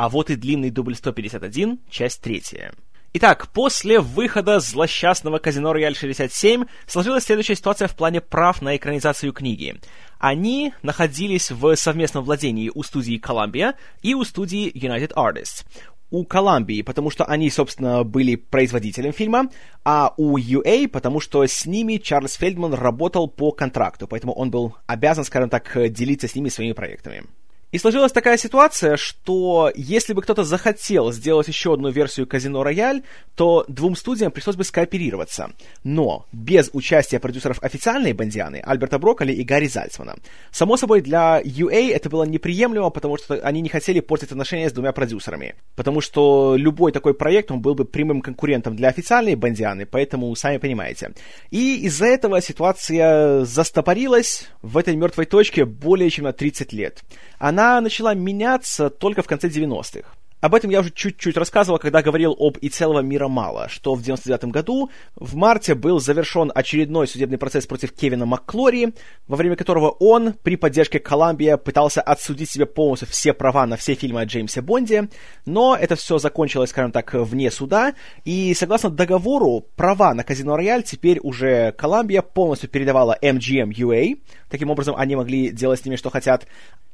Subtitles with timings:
[0.00, 2.72] А вот и длинный дубль 151, часть третья.
[3.12, 9.34] Итак, после выхода злосчастного казино Рояль 67 сложилась следующая ситуация в плане прав на экранизацию
[9.34, 9.78] книги.
[10.18, 15.66] Они находились в совместном владении у студии Columbia и у студии United Artists
[16.10, 19.50] у Колумбии, потому что они, собственно, были производителем фильма,
[19.84, 24.74] а у UA, потому что с ними Чарльз Фельдман работал по контракту, поэтому он был
[24.86, 27.24] обязан, скажем так, делиться с ними своими проектами.
[27.72, 33.02] И сложилась такая ситуация, что если бы кто-то захотел сделать еще одну версию Казино Рояль,
[33.36, 35.52] то двум студиям пришлось бы скооперироваться.
[35.84, 40.16] Но без участия продюсеров официальной Бандианы, Альберта Брокколи и Гарри Зальцмана.
[40.50, 44.72] Само собой, для UA это было неприемлемо, потому что они не хотели портить отношения с
[44.72, 45.54] двумя продюсерами.
[45.76, 50.58] Потому что любой такой проект, он был бы прямым конкурентом для официальной Бандианы, поэтому сами
[50.58, 51.12] понимаете.
[51.50, 57.02] И из-за этого ситуация застопорилась в этой мертвой точке более чем на 30 лет.
[57.40, 60.06] Она начала меняться только в конце 90-х.
[60.40, 64.02] Об этом я уже чуть-чуть рассказывал, когда говорил об «И целого мира мало», что в
[64.02, 68.94] 99 году в марте был завершен очередной судебный процесс против Кевина МакКлори,
[69.28, 73.94] во время которого он при поддержке Колумбия пытался отсудить себе полностью все права на все
[73.94, 75.10] фильмы о Джеймсе Бонде,
[75.44, 77.94] но это все закончилось, скажем так, вне суда,
[78.24, 84.70] и согласно договору, права на Казино Рояль теперь уже Колумбия полностью передавала MGM UA, таким
[84.70, 86.46] образом они могли делать с ними что хотят,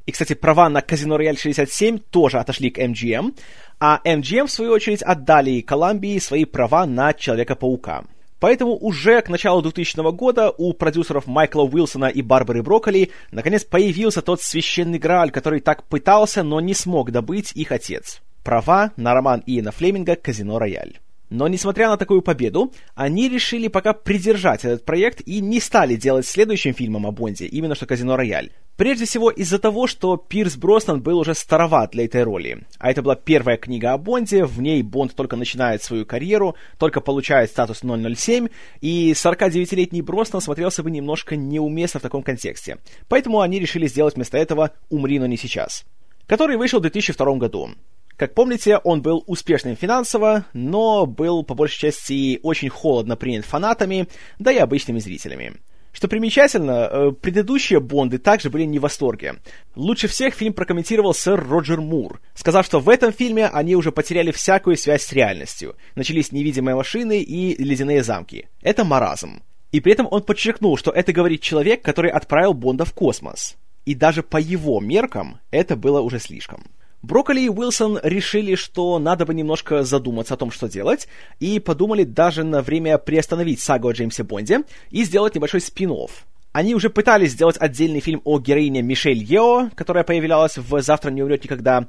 [0.06, 3.36] и, кстати, права на Казино Рояль 67 тоже отошли к MGM,
[3.80, 8.04] а MGM, в свою очередь, отдали Колумбии свои права на Человека-паука.
[8.38, 14.22] Поэтому уже к началу 2000 года у продюсеров Майкла Уилсона и Барбары Брокколи наконец появился
[14.22, 18.20] тот священный Грааль, который так пытался, но не смог добыть их отец.
[18.44, 21.00] Права на роман Иена Флеминга «Казино Рояль».
[21.28, 26.27] Но, несмотря на такую победу, они решили пока придержать этот проект и не стали делать
[26.27, 28.50] следующим фильмом о Бонде, именно что «Казино Рояль».
[28.77, 32.66] Прежде всего из-за того, что Пирс Броснан был уже староват для этой роли.
[32.78, 37.00] А это была первая книга о Бонде, в ней Бонд только начинает свою карьеру, только
[37.00, 38.48] получает статус 007,
[38.82, 42.76] и 49-летний Броснан смотрелся бы немножко неуместно в таком контексте.
[43.08, 45.84] Поэтому они решили сделать вместо этого «Умри, но не сейчас»,
[46.26, 47.70] который вышел в 2002 году.
[48.16, 54.09] Как помните, он был успешным финансово, но был по большей части очень холодно принят фанатами,
[54.38, 55.56] да и обычными зрителями.
[55.93, 59.37] Что примечательно, э, предыдущие Бонды также были не в восторге.
[59.75, 64.31] Лучше всех фильм прокомментировал сэр Роджер Мур, сказав, что в этом фильме они уже потеряли
[64.31, 65.75] всякую связь с реальностью.
[65.94, 68.49] Начались невидимые машины и ледяные замки.
[68.60, 69.43] Это маразм.
[69.72, 73.56] И при этом он подчеркнул, что это говорит человек, который отправил Бонда в космос.
[73.87, 76.65] И даже по его меркам это было уже слишком.
[77.06, 81.06] Брокколи и Уилсон решили, что надо бы немножко задуматься о том, что делать,
[81.39, 86.11] и подумали даже на время приостановить сагу о Джеймсе Бонде и сделать небольшой спин -офф.
[86.50, 91.22] Они уже пытались сделать отдельный фильм о героине Мишель Ео, которая появлялась в «Завтра не
[91.22, 91.87] умрет никогда»,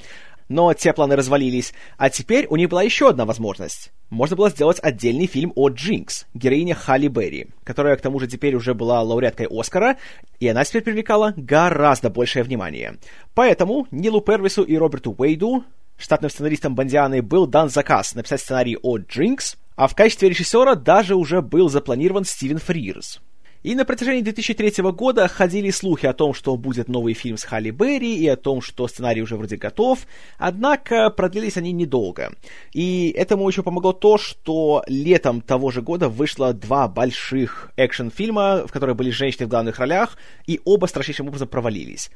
[0.50, 3.92] но те планы развалились, а теперь у них была еще одна возможность.
[4.10, 8.56] Можно было сделать отдельный фильм о Джинкс, героине Халли Берри, которая к тому же теперь
[8.56, 9.98] уже была лауреаткой Оскара,
[10.40, 12.98] и она теперь привлекала гораздо большее внимание.
[13.34, 15.66] Поэтому Нилу Первису и Роберту Уэйду,
[15.98, 21.16] штатным сценаристам Бандианы, был дан заказ написать сценарий о Джинкс, а в качестве режиссера даже
[21.16, 23.20] уже был запланирован Стивен Фрирс.
[23.68, 27.72] И на протяжении 2003 года ходили слухи о том, что будет новый фильм с Халли
[27.72, 30.08] Берри и о том, что сценарий уже вроде готов,
[30.38, 32.32] однако продлились они недолго.
[32.72, 38.72] И этому еще помогло то, что летом того же года вышло два больших экшн-фильма, в
[38.72, 42.10] которых были женщины в главных ролях, и оба страшнейшим образом провалились.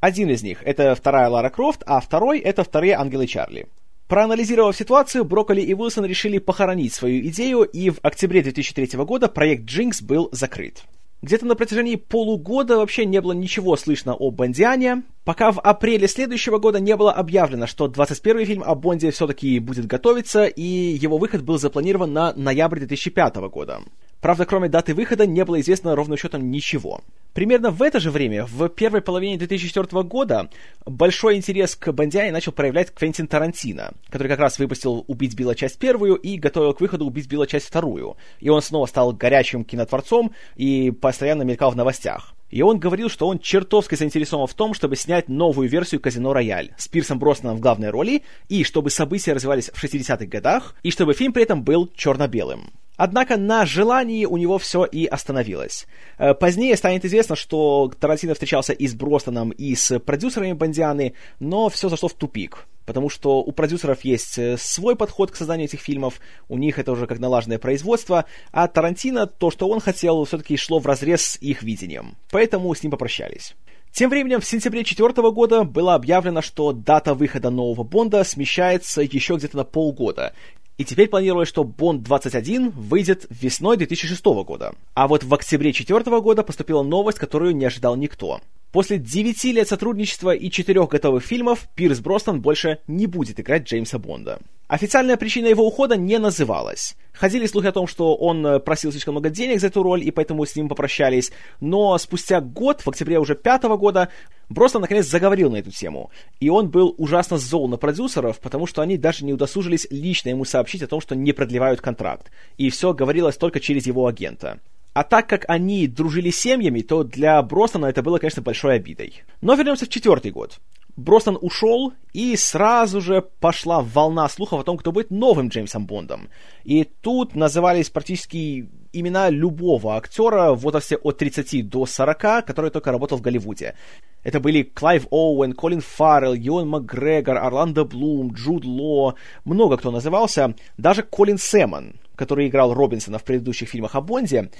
[0.00, 3.66] Один из них— это вторая Лара Крофт, а второй— это вторые Ангелы Чарли.
[4.12, 9.64] Проанализировав ситуацию, Брокколи и Уилсон решили похоронить свою идею, и в октябре 2003 года проект
[9.64, 10.82] Джинкс был закрыт.
[11.22, 16.58] Где-то на протяжении полугода вообще не было ничего слышно о Бондиане, пока в апреле следующего
[16.58, 21.42] года не было объявлено, что 21 фильм о Бонде все-таки будет готовиться, и его выход
[21.42, 23.80] был запланирован на ноябрь 2005 года.
[24.20, 27.00] Правда, кроме даты выхода не было известно ровным счетом ничего.
[27.34, 30.50] Примерно в это же время, в первой половине 2004 года,
[30.84, 35.54] большой интерес к Бондиане начал проявлять Квентин Тарантино, который как раз выпустил «Убить Билла.
[35.54, 37.46] Часть первую» и готовил к выходу «Убить Билла.
[37.46, 38.16] Часть вторую».
[38.40, 42.34] И он снова стал горячим кинотворцом и постоянно мелькал в новостях.
[42.50, 46.74] И он говорил, что он чертовски заинтересован в том, чтобы снять новую версию «Казино Рояль»
[46.76, 51.14] с Пирсом Броснаном в главной роли, и чтобы события развивались в 60-х годах, и чтобы
[51.14, 52.70] фильм при этом был черно-белым.
[53.04, 55.88] Однако на желании у него все и остановилось.
[56.18, 61.68] Э, позднее станет известно, что Тарантино встречался и с Бростоном, и с продюсерами Бондианы, но
[61.68, 62.68] все зашло в тупик.
[62.86, 66.92] Потому что у продюсеров есть э, свой подход к созданию этих фильмов, у них это
[66.92, 71.36] уже как налаженное производство, а Тарантино, то, что он хотел, все-таки шло в разрез с
[71.42, 72.14] их видением.
[72.30, 73.56] Поэтому с ним попрощались.
[73.92, 79.34] Тем временем в сентябре 2004 года было объявлено, что дата выхода нового Бонда смещается еще
[79.34, 80.34] где-то на полгода,
[80.82, 84.74] и теперь планировалось, что Бонд 21 выйдет весной 2006 года.
[84.94, 88.40] А вот в октябре 2004 года поступила новость, которую не ожидал никто.
[88.72, 93.98] После 9 лет сотрудничества и 4 готовых фильмов Пирс Броснан больше не будет играть Джеймса
[93.98, 94.38] Бонда.
[94.66, 96.96] Официальная причина его ухода не называлась.
[97.12, 100.10] Ходили слухи о том, что он э, просил слишком много денег за эту роль, и
[100.10, 101.30] поэтому с ним попрощались.
[101.60, 104.08] Но спустя год, в октябре уже пятого года,
[104.48, 106.10] Броснан наконец заговорил на эту тему.
[106.40, 110.46] И он был ужасно зол на продюсеров, потому что они даже не удосужились лично ему
[110.46, 112.30] сообщить о том, что не продлевают контракт.
[112.56, 114.60] И все говорилось только через его агента.
[114.92, 119.22] А так как они дружили семьями, то для Бростона это было, конечно, большой обидой.
[119.40, 120.60] Но вернемся в четвертый год.
[120.96, 126.28] Бростон ушел, и сразу же пошла волна слухов о том, кто будет новым Джеймсом Бондом.
[126.64, 132.92] И тут назывались практически имена любого актера в возрасте от 30 до 40, который только
[132.92, 133.74] работал в Голливуде.
[134.22, 139.14] Это были Клайв Оуэн, Колин Фаррелл, Юэн Макгрегор, Орландо Блум, Джуд Ло,
[139.46, 144.50] много кто назывался, даже Колин Сэлмон, который играл Робинсона в предыдущих фильмах о Бонде,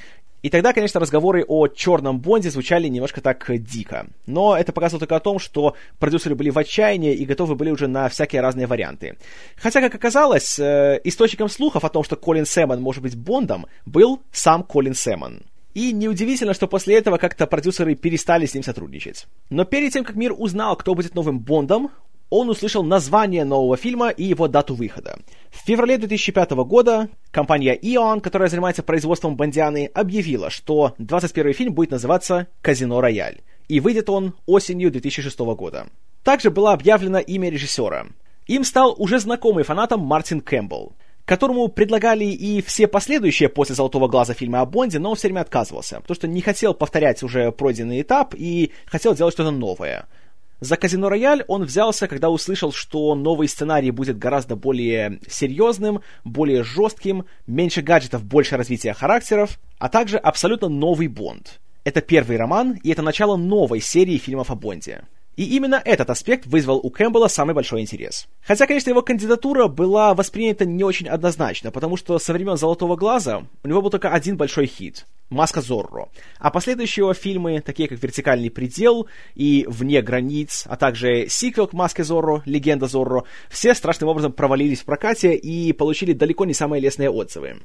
[0.42, 4.08] и тогда, конечно, разговоры о черном Бонде звучали немножко так дико.
[4.26, 7.86] Но это показывало только о том, что продюсеры были в отчаянии и готовы были уже
[7.86, 9.16] на всякие разные варианты.
[9.56, 14.20] Хотя, как оказалось, э, источником слухов о том, что Колин Сэлмон может быть Бондом, был
[14.32, 15.42] сам Колин Сэлмон.
[15.74, 19.26] И неудивительно, что после этого как-то продюсеры перестали с ним сотрудничать.
[19.48, 21.90] Но перед тем, как мир узнал, кто будет новым Бондом,
[22.32, 25.18] он услышал название нового фильма и его дату выхода.
[25.50, 31.90] В феврале 2005 года компания Eon, которая занимается производством Бондианы, объявила, что 21 фильм будет
[31.90, 35.88] называться «Казино Рояль», и выйдет он осенью 2006 года.
[36.24, 38.06] Также было объявлено имя режиссера.
[38.46, 40.94] Им стал уже знакомый фанатам Мартин Кэмпбелл,
[41.26, 45.42] которому предлагали и все последующие после «Золотого глаза» фильмы о Бонде, но он все время
[45.42, 50.06] отказывался, потому что не хотел повторять уже пройденный этап и хотел делать что-то новое–
[50.62, 56.62] за «Казино Рояль» он взялся, когда услышал, что новый сценарий будет гораздо более серьезным, более
[56.62, 61.58] жестким, меньше гаджетов, больше развития характеров, а также абсолютно новый Бонд.
[61.82, 65.02] Это первый роман, и это начало новой серии фильмов о Бонде.
[65.36, 68.28] И именно этот аспект вызвал у Кэмпбелла самый большой интерес.
[68.42, 73.44] Хотя, конечно, его кандидатура была воспринята не очень однозначно, потому что со времен «Золотого глаза»
[73.62, 76.10] у него был только один большой хит— «Маска Зорро».
[76.38, 81.72] А последующие его фильмы, такие как «Вертикальный предел» и «Вне границ», а также сиквел к
[81.72, 86.82] «Маске Зорро», «Легенда Зорро», все страшным образом провалились в прокате и получили далеко не самые
[86.82, 87.56] лестные отзывы.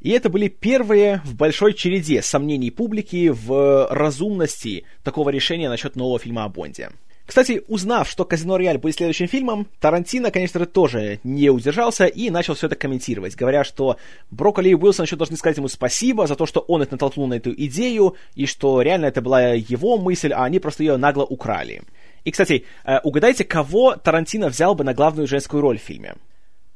[0.00, 6.20] И это были первые в большой череде сомнений публики в разумности такого решения насчет нового
[6.20, 6.90] фильма о Бонде.
[7.26, 12.30] Кстати, узнав, что «Казино Рояль» будет следующим фильмом, Тарантино, конечно же, тоже не удержался и
[12.30, 13.96] начал все это комментировать, говоря, что
[14.30, 17.34] Брокколи и Уилсон еще должны сказать ему спасибо за то, что он это натолкнул на
[17.34, 21.82] эту идею, и что реально это была его мысль, а они просто ее нагло украли.
[22.22, 26.14] И, кстати, э, угадайте, кого Тарантино взял бы на главную женскую роль в фильме?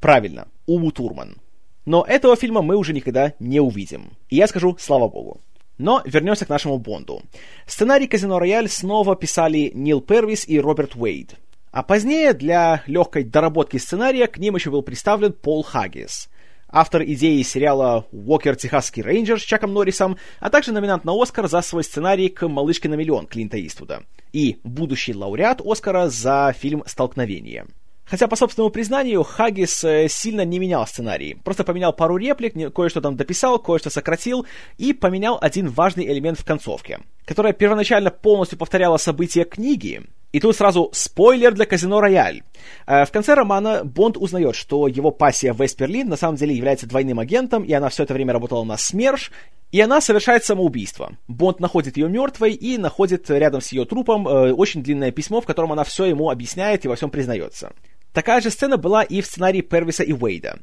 [0.01, 1.37] Правильно, Уму Турман.
[1.85, 4.11] Но этого фильма мы уже никогда не увидим.
[4.29, 5.39] И я скажу, слава богу.
[5.81, 7.23] Но вернемся к нашему Бонду.
[7.65, 11.33] Сценарий «Казино Рояль» снова писали Нил Первис и Роберт Уэйд.
[11.71, 16.29] А позднее для легкой доработки сценария к ним еще был представлен Пол Хаггис,
[16.69, 18.57] автор идеи сериала «Уокер.
[18.57, 22.87] Техасский рейнджер» с Чаком Норрисом, а также номинант на Оскар за свой сценарий к «Малышке
[22.87, 27.65] на миллион» Клинта Иствуда и будущий лауреат Оскара за фильм «Столкновение».
[28.05, 31.35] Хотя, по собственному признанию, Хаггис э, сильно не менял сценарий.
[31.35, 34.45] Просто поменял пару реплик, кое-что там дописал, кое-что сократил
[34.77, 40.55] и поменял один важный элемент в концовке, которая первоначально полностью повторяла события книги, и тут
[40.55, 42.43] сразу спойлер для казино Рояль.
[42.87, 47.19] Э, в конце романа Бонд узнает, что его пассия Весперлин на самом деле является двойным
[47.19, 49.31] агентом, и она все это время работала на СМЕРШ,
[49.71, 51.13] и она совершает самоубийство.
[51.27, 55.45] Бонд находит ее мертвой и находит рядом с ее трупом э, очень длинное письмо, в
[55.45, 57.73] котором она все ему объясняет и во всем признается.
[58.13, 60.59] Такая же сцена была и в сценарии Первиса и Уэйда.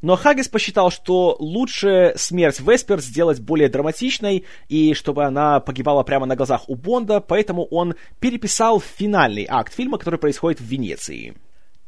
[0.00, 6.24] Но Хаггис посчитал, что лучше смерть Веспер сделать более драматичной, и чтобы она погибала прямо
[6.24, 11.34] на глазах у Бонда, поэтому он переписал финальный акт фильма, который происходит в Венеции.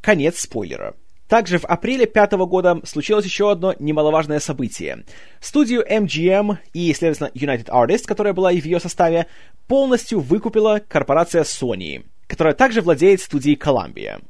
[0.01, 0.95] Конец спойлера.
[1.29, 5.05] Также в апреле пятого года случилось еще одно немаловажное событие.
[5.39, 9.27] Студию MGM и, следовательно, United Artists, которая была и в ее составе,
[9.67, 14.21] полностью выкупила корпорация Sony, которая также владеет студией Columbia.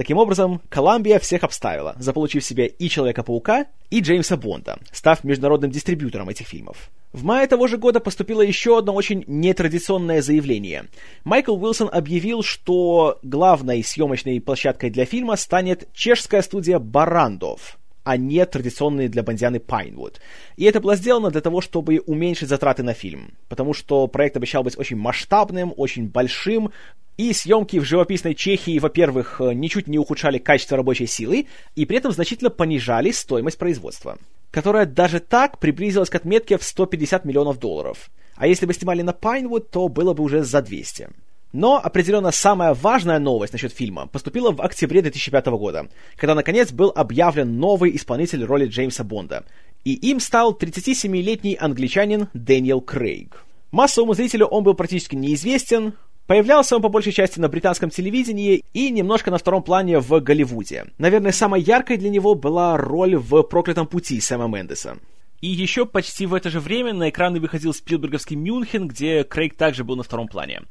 [0.00, 6.30] Таким образом, Колумбия всех обставила, заполучив себе и Человека-паука, и Джеймса Бонда, став международным дистрибьютором
[6.30, 6.90] этих фильмов.
[7.12, 10.86] В мае того же года поступило еще одно очень нетрадиционное заявление.
[11.24, 17.76] Майкл Уилсон объявил, что главной съемочной площадкой для фильма станет чешская студия Барандов.
[18.02, 20.20] а не традиционные для Бондианы Пайнвуд.
[20.56, 24.62] И это было сделано для того, чтобы уменьшить затраты на фильм, потому что проект обещал
[24.62, 26.72] быть очень масштабным, очень большим,
[27.20, 31.46] и съемки в живописной Чехии, во-первых, ничуть не ухудшали качество рабочей силы,
[31.76, 34.16] и при этом значительно понижали стоимость производства,
[34.50, 38.10] которая даже так приблизилась к отметке в 150 миллионов долларов.
[38.36, 41.10] А если бы снимали на Пайнвуд, то было бы уже за 200.
[41.52, 46.90] Но определенно самая важная новость насчет фильма поступила в октябре 2005 года, когда наконец был
[46.94, 49.44] объявлен новый исполнитель роли Джеймса Бонда.
[49.84, 53.44] И им стал 37-летний англичанин Дэниел Крейг.
[53.72, 55.94] Массовому зрителю он был практически неизвестен,
[56.30, 60.86] Появлялся он по большей части на британском телевидении и немножко на втором плане в Голливуде.
[60.96, 64.98] Наверное, самой яркой для него была роль в «Проклятом пути» Сэма Мендеса.
[65.40, 69.82] И еще почти в это же время на экраны выходил Спилберговский Мюнхен, где Крейг также
[69.82, 70.62] был на втором плане.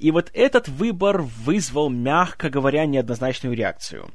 [0.00, 4.10] И вот этот выбор вызвал, мягко говоря, неоднозначную реакцию.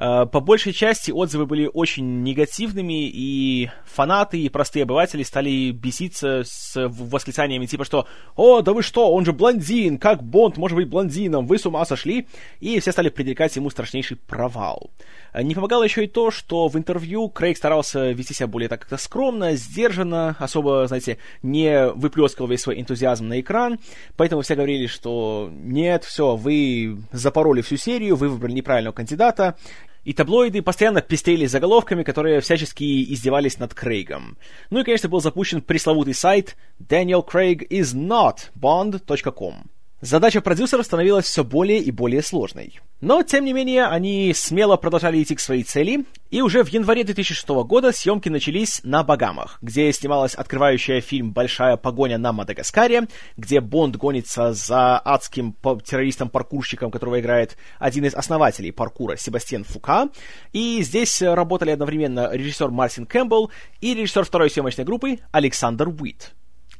[0.00, 6.42] Э, по большей части отзывы были очень негативными, и фанаты и простые обыватели стали беситься
[6.44, 10.88] с восклицаниями типа что «О, да вы что, он же блондин, как Бонд может быть
[10.88, 12.26] блондином, вы с ума сошли?»
[12.60, 14.90] И все стали предрекать ему страшнейший провал.
[15.34, 18.80] Э, не помогало еще и то, что в интервью Крейг старался вести себя более так
[18.80, 23.78] как-то скромно, сдержанно, особо, знаете, не выплескивал весь свой энтузиазм на экран,
[24.16, 29.56] поэтому все говорили, что нет, все, вы запороли всю серию, вы выбрали неправильного кандидата,
[30.04, 34.38] и таблоиды постоянно пестрели заголовками, которые всячески издевались над Крейгом.
[34.70, 39.70] Ну и, конечно, был запущен пресловутый сайт danielcraigis.not.bond.com.
[40.02, 42.80] Задача продюсеров становилась все более и более сложной.
[43.02, 47.04] Но, тем не менее, они смело продолжали идти к своей цели, и уже в январе
[47.04, 53.60] 2006 года съемки начались на Багамах, где снималась открывающая фильм «Большая погоня на Мадагаскаре», где
[53.60, 60.08] Бонд гонится за адским террористом-паркурщиком, которого играет один из основателей паркура, Себастьян Фука.
[60.54, 63.50] И здесь работали одновременно режиссер Мартин Кэмпбелл
[63.82, 66.32] и режиссер второй съемочной группы Александр Уит.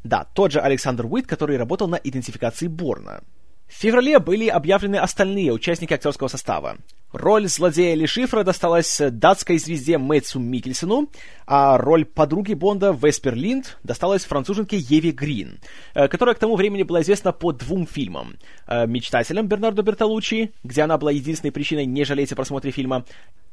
[0.05, 3.23] Да, тот же Александр Уит, который работал на идентификации Борна.
[3.71, 6.79] В феврале были объявлены остальные участники актерского состава.
[7.13, 11.09] Роль злодея Лешифра досталась датской звезде Мэтсу Микельсону,
[11.47, 15.59] а роль подруги Бонда Веспер Линд досталась француженке Еве Грин,
[15.95, 18.37] э, которая к тому времени была известна по двум фильмам.
[18.67, 23.05] Э, «Мечтателям» Бернардо Бертолуччи, где она была единственной причиной не жалеть о просмотре фильма,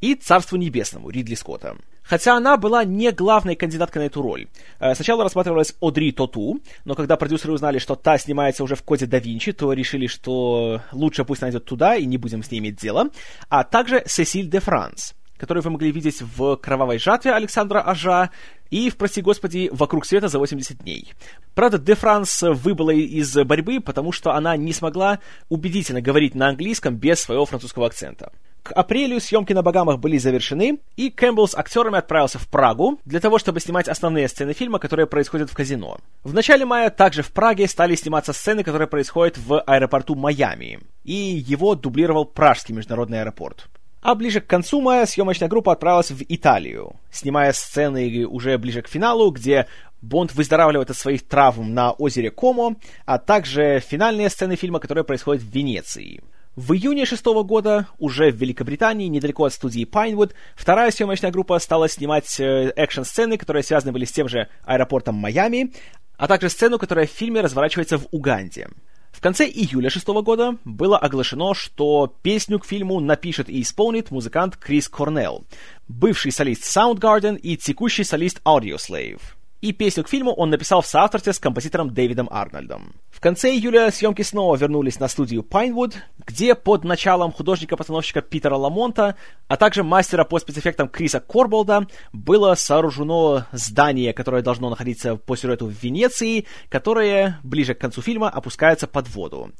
[0.01, 1.77] и «Царству небесному» Ридли Скотта.
[2.03, 4.47] Хотя она была не главной кандидаткой на эту роль.
[4.79, 9.05] Э, сначала рассматривалась Одри Тоту, но когда продюсеры узнали, что та снимается уже в коде
[9.05, 12.77] да Винчи, то решили, что лучше пусть найдет туда, и не будем с ней иметь
[12.77, 13.09] дело
[13.49, 18.29] а также Сесиль де Франс, которую вы могли видеть в «Кровавой жатве» Александра Ажа
[18.69, 21.13] и в «Прости господи, вокруг света за 80 дней».
[21.55, 26.95] Правда, де Франс выбыла из борьбы, потому что она не смогла убедительно говорить на английском
[26.95, 28.31] без своего французского акцента.
[28.71, 33.39] Апрелю съемки на Багамах были завершены, и Кэмпбелл с актерами отправился в Прагу для того,
[33.39, 35.97] чтобы снимать основные сцены фильма, которые происходят в казино.
[36.23, 41.13] В начале мая также в Праге стали сниматься сцены, которые происходят в аэропорту Майами, и
[41.13, 43.67] его дублировал Пражский международный аэропорт.
[44.01, 48.87] А ближе к концу мая съемочная группа отправилась в Италию, снимая сцены уже ближе к
[48.87, 49.67] финалу, где
[50.01, 55.41] Бонд выздоравливает от своих травм на озере Комо, а также финальные сцены фильма, которые происходят
[55.43, 56.21] в Венеции.
[56.57, 61.87] В июне шестого года, уже в Великобритании, недалеко от студии Pinewood, вторая съемочная группа стала
[61.87, 65.71] снимать э, экшн-сцены, которые связаны были с тем же аэропортом Майами,
[66.17, 68.69] а также сцену, которая в фильме разворачивается в Уганде.
[69.11, 74.57] В конце июля шестого года было оглашено, что песню к фильму напишет и исполнит музыкант
[74.57, 75.45] Крис Корнелл,
[75.87, 79.21] бывший солист Soundgarden и текущий солист Audioslave
[79.61, 82.93] и песню к фильму он написал в соавторстве с композитором Дэвидом Арнольдом.
[83.09, 85.95] В конце июля съемки снова вернулись на студию Pinewood,
[86.25, 89.15] где под началом художника-постановщика Питера Ламонта,
[89.47, 95.65] а также мастера по спецэффектам Криса Корболда было сооружено здание, которое должно находиться по сюжету
[95.65, 99.51] в Венеции, которое ближе к концу фильма опускается под воду.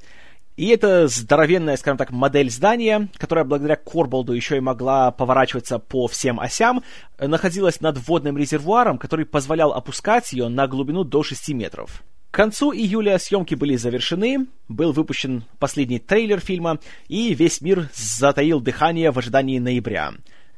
[0.58, 6.08] И это здоровенная, скажем так, модель здания, которая благодаря Корболду еще и могла поворачиваться по
[6.08, 6.84] всем осям,
[7.20, 12.04] находилась над водным резервуаром, который позволял опускать ее на глубину до 6 метров.
[12.32, 18.60] К концу июля съемки были завершены, был выпущен последний трейлер фильма, и весь мир затаил
[18.60, 20.14] дыхание в ожидании ноября.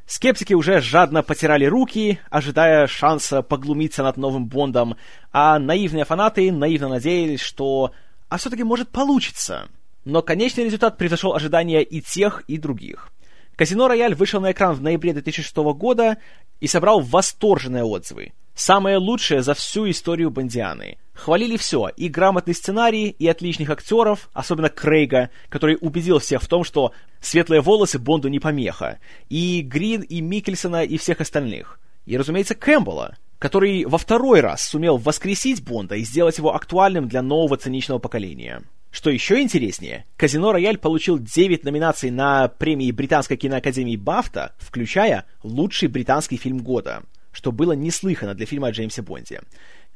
[0.06, 4.96] Скептики уже жадно потирали руки, ожидая шанса поглумиться над новым Бондом,
[5.34, 7.92] а наивные фанаты наивно надеялись, что
[8.30, 9.68] «а все-таки может получится».
[10.06, 13.10] Но конечный результат превзошел ожидания и тех, и других.
[13.56, 16.18] Казино Рояль вышел на экран в ноябре 2006 года
[16.62, 18.32] и собрал восторженные отзывы.
[18.56, 20.98] Самое лучшее за всю историю Бондианы.
[21.14, 26.64] Хвалили все, и грамотный сценарий, и отличных актеров, особенно Крейга, который убедил всех в том,
[26.64, 31.80] что светлые волосы Бонду не помеха, и Грин, и Микельсона, и всех остальных.
[32.06, 37.22] И, разумеется, Кэмпбелла, который во второй раз сумел воскресить Бонда и сделать его актуальным для
[37.22, 38.64] нового циничного поколения.
[38.92, 45.90] Что еще интереснее, «Казино Рояль» получил 9 номинаций на премии Британской киноакадемии Бафта, включая «Лучший
[45.90, 49.42] британский фильм года», что было неслыханно для фильма о Джеймсе Бонде.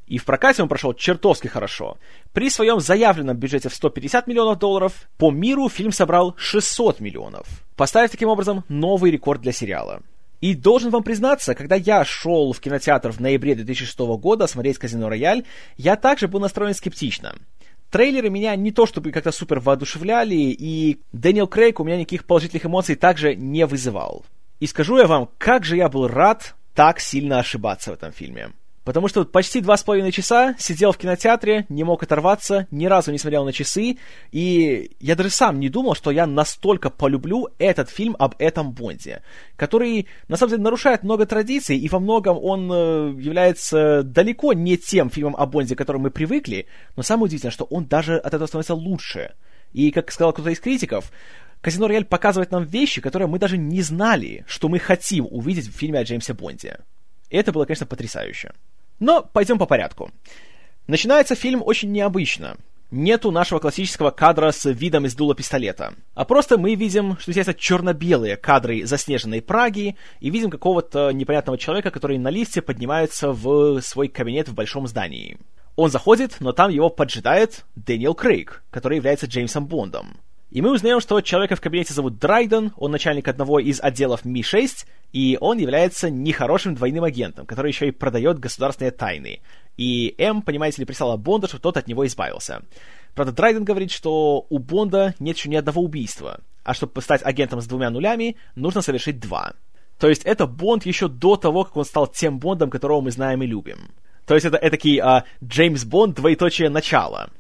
[0.06, 1.98] И в прокате он прошел чертовски хорошо.
[2.34, 8.12] При своем заявленном бюджете в 150 миллионов долларов, по миру фильм собрал 600 миллионов, поставив
[8.12, 10.04] таким образом новый рекорд для сериала.
[10.40, 15.10] И должен вам признаться, когда я шел в кинотеатр в ноябре 2006 года смотреть «Казино
[15.10, 15.46] Рояль»,
[15.78, 17.36] я также был настроен скептично.
[17.94, 22.66] Трейлеры меня не то чтобы как-то супер воодушевляли, и Дэниел Крейг у меня никаких положительных
[22.66, 24.26] эмоций также не вызывал.
[24.60, 28.50] И скажу я вам, как же я был рад так сильно ошибаться в этом фильме.
[28.84, 33.12] Потому что почти два с половиной часа сидел в кинотеатре, не мог оторваться, ни разу
[33.12, 33.98] не смотрел на часы,
[34.32, 39.22] и я даже сам не думал, что я настолько полюблю этот фильм об этом Бонде,
[39.56, 44.78] который, на самом деле, нарушает много традиций, и во многом он э, является далеко не
[44.78, 48.34] тем фильмом о Бонде, к которому мы привыкли, но самое удивительное, что он даже от
[48.34, 49.34] этого становится лучше.
[49.72, 51.12] И, как сказал кто-то из критиков,
[51.62, 55.78] Казино Рояль показывает нам вещи, которые мы даже не знали, что мы хотим увидеть в
[55.78, 56.80] фильме о Джеймсе Бонде.
[57.30, 58.52] Это было, конечно, потрясающе.
[59.04, 60.12] Но пойдем по порядку.
[60.88, 62.56] Начинается фильм очень необычно.
[62.90, 65.94] Нету нашего классического кадра с видом из дула пистолета.
[66.14, 71.58] А просто мы видим, что здесь это черно-белые кадры заснеженной Праги, и видим какого-то непонятного
[71.58, 75.38] человека, который на лифте поднимается в свой кабинет в большом здании.
[75.76, 80.22] Он заходит, но там его поджидает Дэниел Крейг, который является Джеймсом Бондом.
[80.54, 84.86] И мы узнаем, что человека в кабинете зовут Драйден, он начальник одного из отделов Ми-6,
[85.12, 89.42] и он является нехорошим двойным агентом, который еще и продает государственные тайны.
[89.78, 92.62] И М, понимаете ли, прислала Бонда, чтобы тот от него избавился.
[93.16, 97.60] Правда, Драйден говорит, что у Бонда нет еще ни одного убийства, а чтобы стать агентом
[97.60, 99.54] с двумя нулями, нужно совершить два.
[99.98, 103.42] То есть это Бонд еще до того, как он стал тем Бондом, которого мы знаем
[103.42, 103.90] и любим.
[104.28, 107.32] То есть это этакий а, Джеймс Бонд двоеточие начало.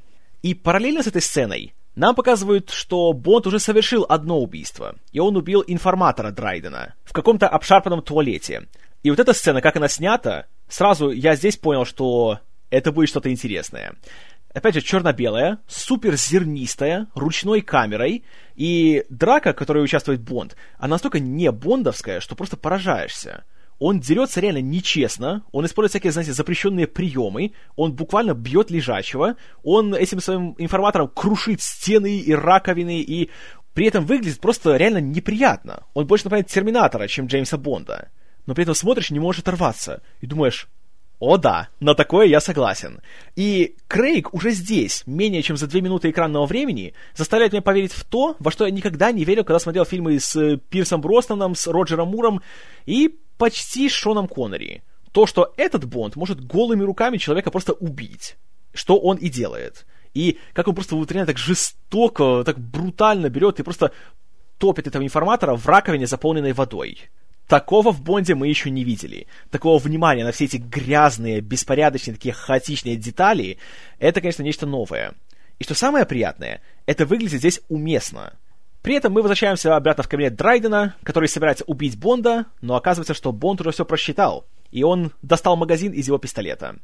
[0.42, 5.38] И параллельно с этой сценой нам показывают, что Бонд уже совершил одно убийство, и он
[5.38, 8.68] убил информатора Драйдена в каком-то обшарпанном туалете.
[9.04, 13.32] И вот эта сцена, как она снята, сразу я здесь понял, что это будет что-то
[13.32, 13.94] интересное.
[14.54, 18.24] Опять же, черно-белая, супер зернистая, ручной камерой,
[18.56, 23.44] и драка, в которой участвует Бонд, она настолько не бондовская, что просто поражаешься
[23.80, 29.94] он дерется реально нечестно, он использует всякие, знаете, запрещенные приемы, он буквально бьет лежачего, он
[29.94, 33.30] этим своим информатором крушит стены и раковины, и
[33.74, 35.84] при этом выглядит просто реально неприятно.
[35.94, 38.10] Он больше напоминает Терминатора, чем Джеймса Бонда.
[38.46, 40.02] Но при этом смотришь, не можешь оторваться.
[40.22, 40.68] И думаешь,
[41.20, 43.00] о да, на такое я согласен.
[43.36, 48.04] И Крейг уже здесь, менее чем за две минуты экранного времени, заставляет меня поверить в
[48.04, 52.10] то, во что я никогда не верил, когда смотрел фильмы с Пирсом Броснаном, с Роджером
[52.10, 52.42] Муром,
[52.86, 54.84] и почти Шоном Коннери.
[55.12, 58.36] То, что этот Бонд может голыми руками человека просто убить.
[58.74, 59.86] Что он и делает.
[60.14, 63.92] И как он просто вот реально так жестоко, так брутально берет и просто
[64.58, 66.98] топит этого информатора в раковине, заполненной водой.
[67.48, 69.28] Такого в Бонде мы еще не видели.
[69.52, 73.58] Такого внимания на все эти грязные, беспорядочные, такие хаотичные детали,
[74.00, 75.14] это, конечно, нечто новое.
[75.60, 78.34] И что самое приятное, это выглядит здесь уместно.
[78.84, 83.32] При этом мы возвращаемся обратно в кабинет Драйдена, который собирается убить Бонда, но оказывается, что
[83.32, 86.76] Бонд уже все просчитал, и он достал магазин из его пистолета.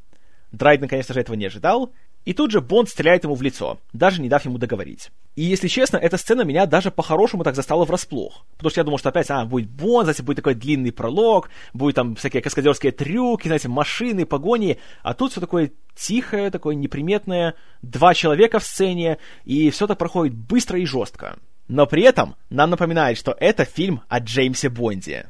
[0.54, 1.92] Драйден, конечно же, этого не ожидал,
[2.24, 5.12] и тут же Бонд стреляет ему в лицо, даже не дав ему договорить.
[5.36, 8.46] И, если честно, эта сцена меня даже по-хорошему так застала врасплох.
[8.56, 11.96] Потому что я думал, что опять, а, будет Бонд, затем будет такой длинный пролог, будет
[11.96, 18.14] там всякие каскадерские трюки, знаете, машины, погони, а тут все такое тихое, такое неприметное, два
[18.14, 21.38] человека в сцене, и все так проходит быстро и жестко.
[21.70, 25.30] Но при этом нам напоминает, что это фильм о Джеймсе Бонде.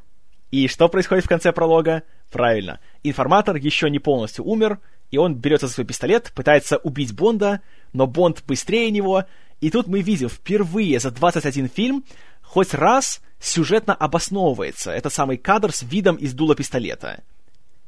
[0.52, 2.04] И что происходит в конце пролога?
[2.32, 4.80] Правильно, информатор еще не полностью умер,
[5.12, 9.26] и он берется за свой пистолет, пытается убить Бонда, но Бонд быстрее него,
[9.60, 12.06] и тут мы видим впервые за 21 фильм
[12.42, 17.22] хоть раз сюжетно обосновывается этот самый кадр с видом из дула пистолета.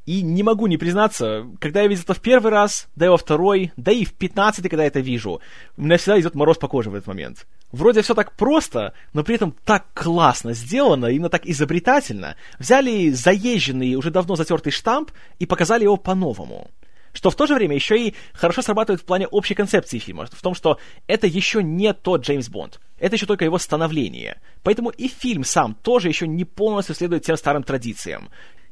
[0.05, 3.17] И не могу не признаться, когда я видел это в первый раз, да и во
[3.17, 5.39] второй, да и в пятнадцатый, когда я это вижу,
[5.77, 7.47] у меня всегда идет мороз по коже в этот момент.
[7.71, 12.35] Вроде все так просто, но при этом так классно сделано, именно так изобретательно.
[12.59, 16.69] Взяли заезженный, уже давно затертый штамп и показали его по-новому.
[17.13, 20.41] Что в то же время еще и хорошо срабатывает в плане общей концепции фильма, в
[20.41, 22.79] том, что это еще не тот Джеймс Бонд.
[22.99, 24.39] Это еще только его становление.
[24.63, 28.29] Поэтому и фильм сам тоже еще не полностью следует тем старым традициям.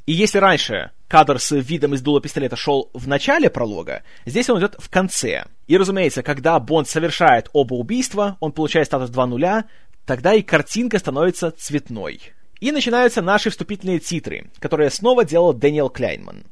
[0.10, 4.58] И если раньше кадр с видом из дула пистолета шел в начале пролога, здесь он
[4.58, 5.46] идет в конце.
[5.68, 9.66] И, разумеется, когда Бонд совершает оба убийства, он получает статус 2.0,
[10.08, 12.22] тогда и картинка становится цветной.
[12.60, 16.44] И начинаются наши вступительные титры, которые снова делал Дэниел Кляйнман.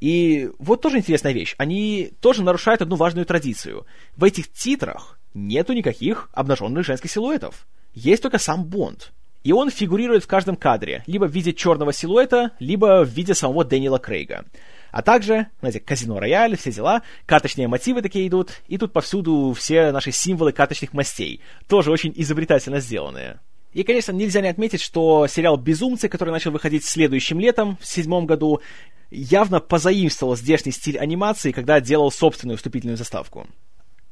[0.00, 1.54] И вот тоже интересная вещь.
[1.58, 3.84] Они тоже нарушают одну важную традицию.
[4.16, 7.66] В этих титрах нету никаких обнаженных женских силуэтов.
[7.92, 9.12] Есть только сам Бонд.
[9.44, 13.64] И он фигурирует в каждом кадре, либо в виде черного силуэта, либо в виде самого
[13.64, 14.44] Дэниела Крейга.
[14.92, 19.90] А также, знаете, казино рояль, все дела, каточные мотивы такие идут, и тут повсюду все
[19.90, 23.40] наши символы каточных мастей, тоже очень изобретательно сделанные.
[23.72, 28.26] И, конечно, нельзя не отметить, что сериал «Безумцы», который начал выходить следующим летом, в седьмом
[28.26, 28.60] году,
[29.10, 33.46] явно позаимствовал здешний стиль анимации, когда делал собственную вступительную заставку.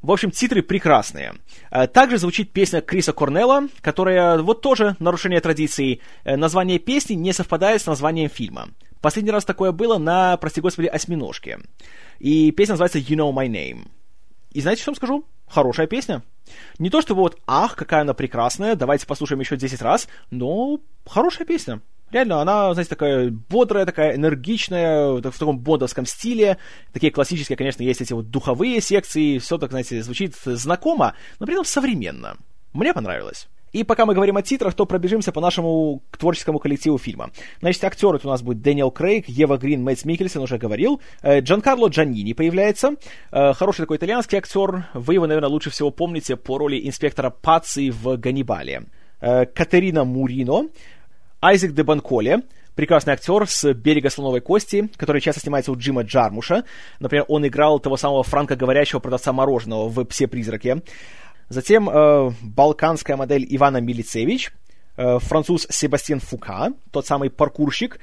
[0.02, 1.34] В общем, титры прекрасные.
[1.70, 6.00] Э, также звучит песня Криса Корнелла, которая вот тоже нарушение традиции.
[6.24, 8.70] Э, название песни не совпадает с названием фильма.
[9.02, 11.58] Последний раз такое было на, прости господи, «Осьминожке».
[12.18, 13.88] И песня называется «You Know My Name».
[14.52, 15.24] И знаете, что вам скажу?
[15.46, 16.22] Хорошая песня.
[16.78, 21.46] Не то чтобы вот, ах, какая она прекрасная, давайте послушаем еще 10 раз, но хорошая
[21.46, 21.80] песня.
[22.10, 26.58] Реально, она, знаете, такая бодрая, такая энергичная, в таком бондовском стиле.
[26.92, 31.54] Такие классические, конечно, есть эти вот духовые секции, все так, знаете, звучит знакомо, но при
[31.54, 32.36] этом современно.
[32.72, 33.48] Мне понравилось.
[33.72, 37.30] И пока мы говорим о титрах, то пробежимся по нашему творческому коллективу фильма.
[37.60, 41.00] Значит, актеры у нас будет Дэниел Крейг, Ева Грин, Мэтт Микельсон, уже говорил.
[41.22, 42.96] Э, Джан Карло Джанини появляется.
[43.30, 44.88] Э, хороший такой итальянский актер.
[44.94, 48.86] Вы его, наверное, лучше всего помните по роли инспектора Паци в «Ганнибале».
[49.20, 50.68] Э, Катерина Мурино.
[51.42, 52.42] Айзек де Банколе,
[52.74, 56.64] прекрасный актер с «Берега слоновой кости», который часто снимается у Джима Джармуша.
[56.98, 60.82] Например, он играл того самого франкоговорящего продавца мороженого в «Псе-призраке».
[61.48, 64.52] Затем э, балканская модель Ивана Милицевич,
[64.96, 67.98] э, француз Себастьян Фука, тот самый паркурщик,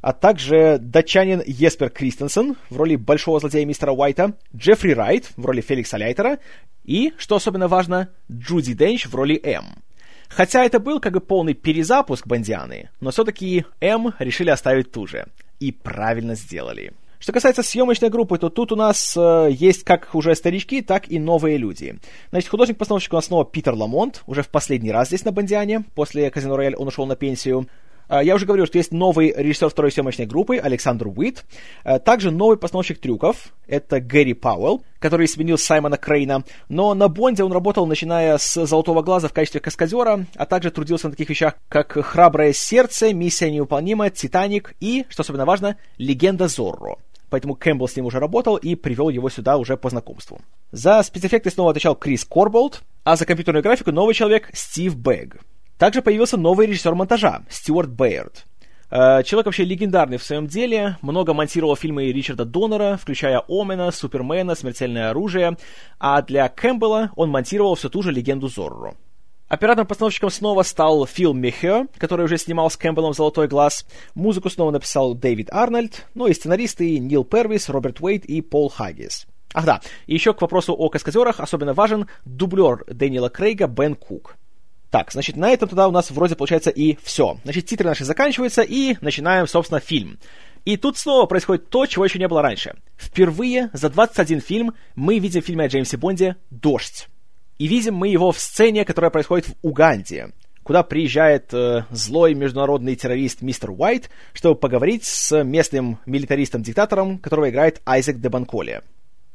[0.00, 5.60] а также датчанин Еспер Кристенсен в роли большого злодея мистера Уайта, Джеффри Райт в роли
[5.60, 6.38] Феликса Лайтера
[6.84, 9.82] и, что особенно важно, Джуди Денч в роли М.
[10.28, 15.26] Хотя это был как бы полный перезапуск Бондианы, но все-таки М решили оставить ту же.
[15.58, 16.92] И правильно сделали.
[17.18, 21.18] Что касается съемочной группы, то тут у нас э, есть как уже старички, так и
[21.18, 21.98] новые люди.
[22.30, 26.30] Значит, художник-постановщик у нас снова Питер Ламонт, уже в последний раз здесь на Бондиане, после
[26.30, 27.66] Казино Рояль он ушел на пенсию.
[28.08, 31.44] А, я уже говорил, что есть новый режиссер второй съемочной группы Александр Уит.
[31.84, 33.52] А, также новый постановщик трюков.
[33.66, 36.44] Это Гэри Пауэлл, который сменил Саймона Крейна.
[36.68, 41.06] Но на Бонде он работал, начиная с «Золотого глаза» в качестве каскадера, а также трудился
[41.06, 46.96] на таких вещах, как «Храброе сердце», «Миссия невыполнима», «Титаник» и, что особенно важно, «Легенда Зорро».
[47.30, 50.40] Поэтому Кэмпбелл с ним уже работал и привел его сюда уже по знакомству.
[50.72, 55.40] За спецэффекты снова отвечал Крис Корбоулд, а за компьютерную графику новый человек Стив Бэгг.
[55.78, 58.46] Также появился новый режиссер монтажа Стюарт Бэйрд.
[58.90, 64.54] Э, человек вообще легендарный в своем деле, много монтировал фильмы Ричарда Доннера, включая Омена, Супермена,
[64.54, 65.56] Смертельное оружие,
[65.98, 68.94] а для Кэмпбелла он монтировал всю ту же легенду Зорро.
[69.48, 73.86] Оператором-постановщиком снова стал Фил Мехью, который уже снимал с Кэмпбеллом «Золотой глаз».
[74.14, 79.26] Музыку снова написал Дэвид Арнольд, ну и сценаристы Нил Первис, Роберт Уэйт и Пол Хаггис.
[79.54, 84.36] Ах да, и еще к вопросу о каскадерах особенно важен дублер Дэниела Крейга Бен Кук.
[84.90, 87.38] Так, значит, на этом тогда у нас вроде получается и все.
[87.44, 90.18] Значит, титры наши заканчиваются, и начинаем, собственно, фильм.
[90.64, 92.74] И тут снова происходит то, чего еще не было раньше.
[92.96, 97.08] Впервые за 21 фильм мы видим в фильме о Джеймсе Бонде «Дождь».
[97.58, 102.94] И видим мы его в сцене, которая происходит в Уганде, куда приезжает э, злой международный
[102.94, 108.82] террорист мистер Уайт, чтобы поговорить с местным милитаристом-диктатором, которого играет Айзек де Банколе.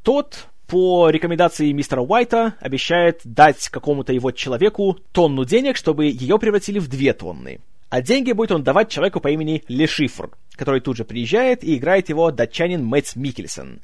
[0.02, 6.78] Тот по рекомендации мистера Уайта обещает дать какому-то его человеку тонну денег, чтобы ее превратили
[6.78, 7.60] в две тонны.
[7.90, 12.08] А деньги будет он давать человеку по имени Лешифр, который тут же приезжает и играет
[12.08, 13.80] его датчанин Мэтт Микельсон.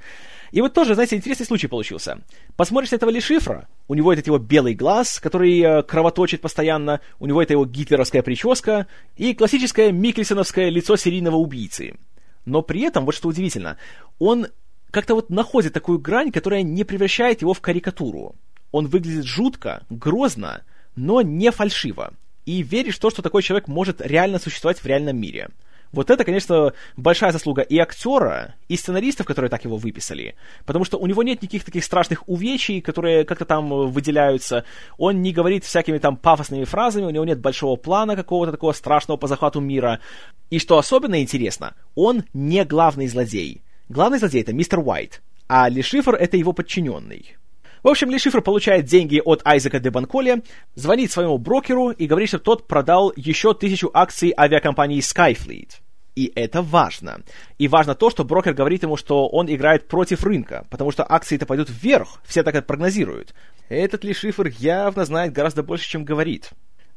[0.52, 2.18] И вот тоже, знаете, интересный случай получился.
[2.56, 7.40] Посмотришь этого Лешифра, у него этот его белый глаз, который э, кровоточит постоянно, у него
[7.40, 11.94] это его гитлеровская прическа и классическое микельсоновское лицо серийного убийцы.
[12.46, 13.76] Но при этом, вот что удивительно,
[14.18, 14.48] он
[14.90, 18.34] как-то вот находит такую грань, которая не превращает его в карикатуру.
[18.72, 20.62] Он выглядит жутко, грозно,
[20.96, 22.14] но не фальшиво.
[22.46, 25.50] И веришь в то, что такой человек может реально существовать в реальном мире.
[25.92, 30.36] Вот это, конечно, большая заслуга и актера, и сценаристов, которые так его выписали.
[30.64, 34.64] Потому что у него нет никаких таких страшных увечий, которые как-то там выделяются.
[34.98, 39.16] Он не говорит всякими там пафосными фразами, у него нет большого плана какого-то такого страшного
[39.16, 39.98] по захвату мира.
[40.48, 43.62] И что особенно интересно, он не главный злодей.
[43.90, 47.36] Главный злодей— это мистер Уайт, а Ли Шифр— это его подчиненный.
[47.82, 50.44] В общем, Ли Шифр получает деньги от Айзека де Банколи,
[50.76, 55.80] звонит своему брокеру и говорит, что тот продал еще тысячу акций авиакомпании Skyfleet.
[56.14, 57.22] И это важно.
[57.58, 61.44] И важно то, что брокер говорит ему, что он играет против рынка, потому что акции-то
[61.44, 63.34] пойдут вверх, все так это прогнозируют.
[63.68, 66.50] Этот ли шифр явно знает гораздо больше, чем говорит.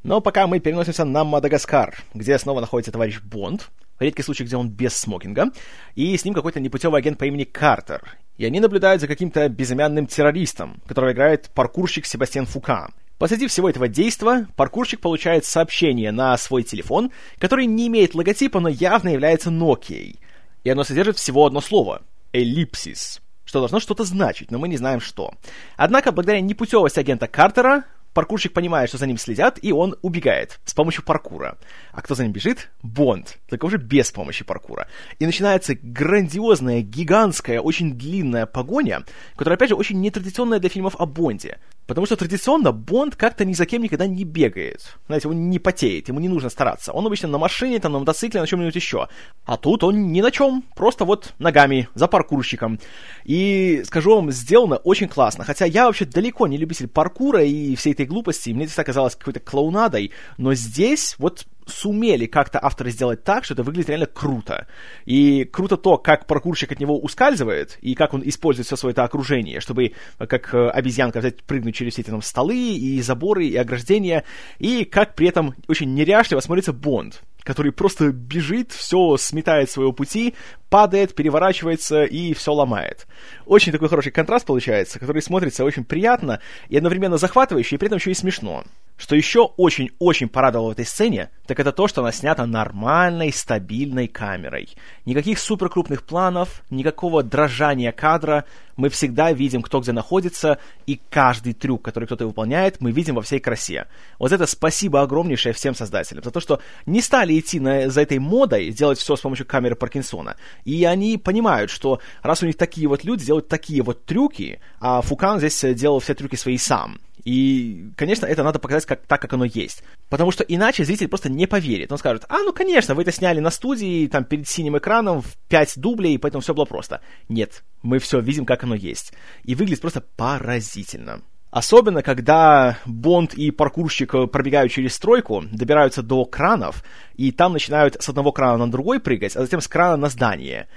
[0.03, 4.69] Но пока мы переносимся на Мадагаскар, где снова находится товарищ Бонд, редкий случай, где он
[4.69, 5.51] без смокинга,
[5.95, 8.17] и с ним какой-то непутевый агент по имени Картер.
[8.37, 12.89] И они наблюдают за каким-то безымянным террористом, которого играет паркурщик Себастьян Фука.
[13.17, 18.69] Посреди всего этого действа паркурщик получает сообщение на свой телефон, который не имеет логотипа, но
[18.69, 20.17] явно является Nokia.
[20.63, 22.01] И оно содержит всего одно слово—
[22.33, 25.31] эллипсис что должно что-то значить, но мы не знаем что.
[25.77, 30.73] Однако, благодаря непутевости агента Картера, паркурщик понимает, что за ним следят, и он убегает с
[30.73, 31.57] помощью паркура.
[31.91, 32.69] А кто за ним бежит?
[32.81, 34.87] Бонд, только уже без помощи паркура.
[35.19, 39.03] И начинается грандиозная, гигантская, очень длинная погоня,
[39.35, 41.59] которая, опять же, очень нетрадиционная для фильмов о Бонде.
[41.85, 44.97] Потому что традиционно Бонд как-то ни за кем никогда не бегает.
[45.07, 46.93] Знаете, он не потеет, ему не нужно стараться.
[46.93, 49.07] Он обычно на машине, там, на мотоцикле, на чем-нибудь еще.
[49.45, 52.79] А тут он ни на чем, просто вот ногами, за паркурщиком.
[53.25, 55.43] И, скажу вам, сделано очень классно.
[55.43, 59.41] Хотя я вообще далеко не любитель паркура и всей этой глупости, мне это казалось какой-то
[59.41, 60.11] клоунадой.
[60.37, 64.67] Но здесь вот сумели как-то авторы сделать так, что это выглядит реально круто.
[65.05, 69.03] И круто то, как паркурщик от него ускальзывает, и как он использует все свое это
[69.03, 73.55] окружение, чтобы как э, обезьянка взять, прыгнуть через все эти там столы, и заборы, и
[73.55, 74.23] ограждения,
[74.59, 80.35] и как при этом очень неряшливо смотрится Бонд, который просто бежит, все сметает своего пути,
[80.69, 83.07] падает, переворачивается и все ломает.
[83.45, 87.97] Очень такой хороший контраст получается, который смотрится очень приятно и одновременно захватывающе, и при этом
[87.97, 88.63] еще и смешно.
[88.95, 94.07] Что еще очень-очень порадовало в этой сцене, так это то, что она снята нормальной, стабильной
[94.07, 94.69] камерой.
[95.05, 98.45] Никаких суперкрупных планов, никакого дрожания кадра.
[98.77, 103.21] Мы всегда видим, кто где находится, и каждый трюк, который кто-то выполняет, мы видим во
[103.23, 103.87] всей красе.
[104.19, 108.19] Вот это спасибо огромнейшее всем создателям за то, что не стали идти на, за этой
[108.19, 110.37] модой, делать все с помощью камеры Паркинсона.
[110.65, 115.01] И они понимают, что раз у них такие вот люди делают такие вот трюки, а
[115.01, 119.33] Фукан здесь делал все трюки свои сам, и, конечно, это надо показать как, так, как
[119.33, 119.83] оно есть.
[120.09, 121.91] Потому что иначе зритель просто не поверит.
[121.91, 125.37] Он скажет, а, ну, конечно, вы это сняли на студии, там, перед синим экраном, в
[125.47, 127.01] 5 дублей, поэтому все было просто.
[127.29, 129.13] Нет, мы все видим, как оно есть.
[129.43, 131.21] И выглядит просто поразительно.
[131.53, 136.83] Особенно, когда Бонд и паркурщик пробегают через стройку, добираются до кранов,
[137.15, 140.67] и там начинают с одного крана на другой прыгать, а затем с крана на здание.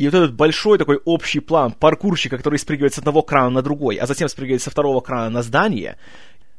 [0.00, 3.96] И вот этот большой такой общий план паркурщика, который спрыгивает с одного крана на другой,
[3.96, 5.98] а затем спрыгивает со второго крана на здание,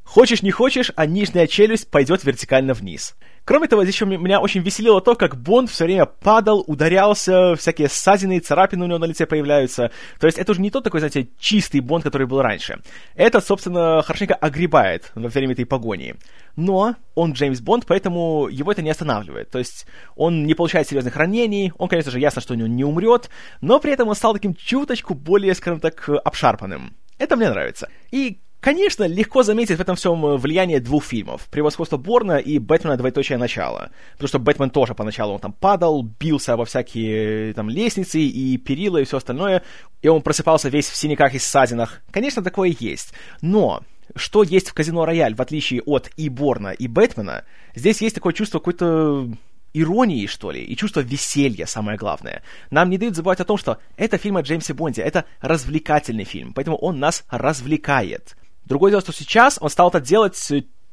[0.04, 3.16] хочешь не хочешь, а нижняя челюсть пойдет вертикально вниз.
[3.44, 7.90] Кроме того, здесь еще меня очень веселило то, как Бонд все время падал, ударялся, всякие
[7.90, 9.92] ссадины царапины у него на лице появляются.
[10.20, 12.82] То есть это уже не тот такой, знаете, чистый Бонд, который был раньше.
[13.16, 16.16] Этот, собственно, хорошенько огребает во время этой погони.
[16.56, 19.50] Но он Джеймс Бонд, поэтому его это не останавливает.
[19.50, 22.84] То есть он не получает серьезных ранений, он, конечно же, ясно, что у него не
[22.84, 26.96] умрет, но при этом он стал таким чуточку более, скажем так, обшарпанным.
[27.18, 27.90] Это мне нравится.
[28.12, 31.47] И Конечно, легко заметить в этом всем э, влияние двух фильмов.
[31.50, 32.95] «Превосходство Борна» и «Бэтмена.
[32.95, 33.89] Двоеточие начало».
[34.13, 38.58] Потому что Бэтмен тоже поначалу он там падал, бился во всякие э, там лестницы и
[38.58, 39.63] перила и все остальное,
[40.04, 42.02] и он просыпался весь в синяках и ссадинах.
[42.12, 43.13] Конечно, такое есть.
[43.41, 43.82] Но
[44.15, 48.34] что есть в «Казино Рояль», в отличие от и Борна, и Бэтмена, здесь есть такое
[48.34, 49.28] чувство какой-то
[49.74, 52.43] иронии, что ли, и чувство веселья, самое главное.
[52.69, 56.54] Нам не дают забывать о том, что это фильм о Джеймсе Бонде, это развлекательный фильм,
[56.54, 58.36] поэтому он нас развлекает.
[58.65, 60.38] Другое дело, что сейчас он стал это делать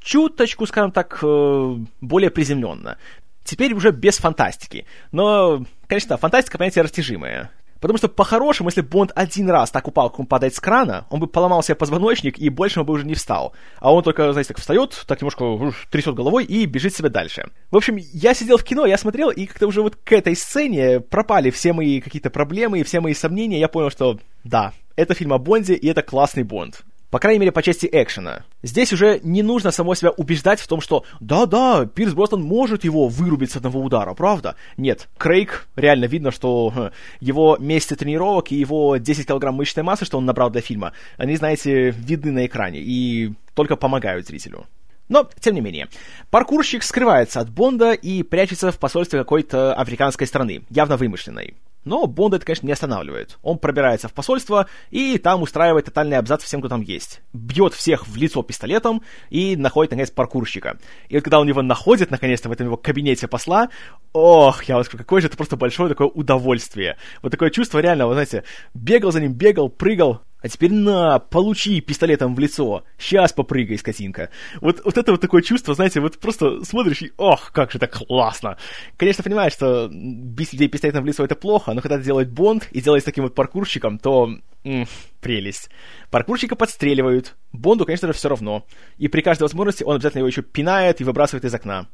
[0.00, 2.98] чуточку, скажем так, э, более приземленно.
[3.44, 4.87] Теперь уже без фантастики.
[5.11, 7.50] Но, конечно, фантастика, понятие растяжимое.
[7.81, 11.20] Потому что по-хорошему, если Бонд один раз так упал, как он падает с крана, он
[11.20, 13.54] бы поломал себе позвоночник и больше он бы уже не встал.
[13.78, 17.48] А он только, знаете, так встает, так немножко трясет головой и бежит себе дальше.
[17.70, 21.00] В общем, я сидел в кино, я смотрел, и как-то уже вот к этой сцене
[21.00, 23.61] пропали все мои какие-то проблемы и все мои сомнения.
[23.61, 26.83] Я понял, что да, это фильм о Бонде, и это классный Бонд.
[27.11, 28.44] По крайней мере, по части экшена.
[28.62, 33.09] Здесь уже не нужно само себя убеждать в том, что да-да, Пирс Броснан может его
[33.09, 34.57] вырубить с одного удара, правда?
[34.77, 40.18] Нет, Крейг, реально видно, что его месяцы тренировок и его 10 килограмм мышечной массы, что
[40.18, 44.66] он набрал для фильма, они, знаете, видны на экране и только помогают зрителю.
[45.09, 45.88] Но, тем не менее,
[46.31, 51.55] паркурщик скрывается от Бонда и прячется в посольстве какой-то африканской страны, явно вымышленной.
[51.88, 53.38] Но Бонд это, конечно, не останавливает.
[53.42, 57.22] Он пробирается в посольство и там устраивает тотальный абзац всем, кто там есть.
[57.33, 60.79] Бьет всех в лицо пистолетом и находит, наконец, паркурщика.
[61.09, 63.70] И вот когда он его находит, наконец-то, в этом его кабинете посла,
[64.12, 66.98] ох, я вас скажу, какое же это просто большое такое удовольствие.
[67.22, 71.81] Вот такое чувство реально, вы знаете, бегал за ним, бегал, прыгал, а теперь на, получи
[71.81, 74.31] пистолетом в лицо, сейчас попрыгай, скотинка.
[74.61, 77.92] Вот, вот это вот такое чувство, знаете, вот просто смотришь и, ох, как же так
[77.92, 78.57] классно.
[78.96, 82.68] Конечно, понимаешь, что бить людей пистолетом в лицо это плохо, но когда это делает Бонд
[82.70, 84.88] и делает таким вот паркурщиком, то м-
[85.20, 85.70] прелесть.
[86.11, 88.64] Паркурщика подстреливают, Бонду, конечно же, все равно.
[88.98, 91.88] И при каждой возможности он обязательно его еще пинает и выбрасывает из окна.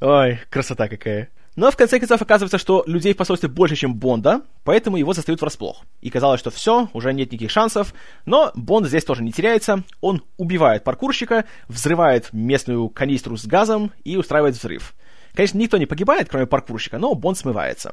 [0.00, 1.30] Ой, красота какая.
[1.58, 5.40] Но в конце концов оказывается, что людей в посольстве больше, чем Бонда, поэтому его застают
[5.40, 5.82] врасплох.
[6.00, 7.94] И казалось, что все, уже нет никаких шансов,
[8.26, 14.16] но Бонд здесь тоже не теряется, он убивает паркурщика, взрывает местную канистру с газом и
[14.16, 14.94] устраивает взрыв.
[15.34, 17.92] Конечно, никто не погибает, кроме паркурщика, но Бонд смывается.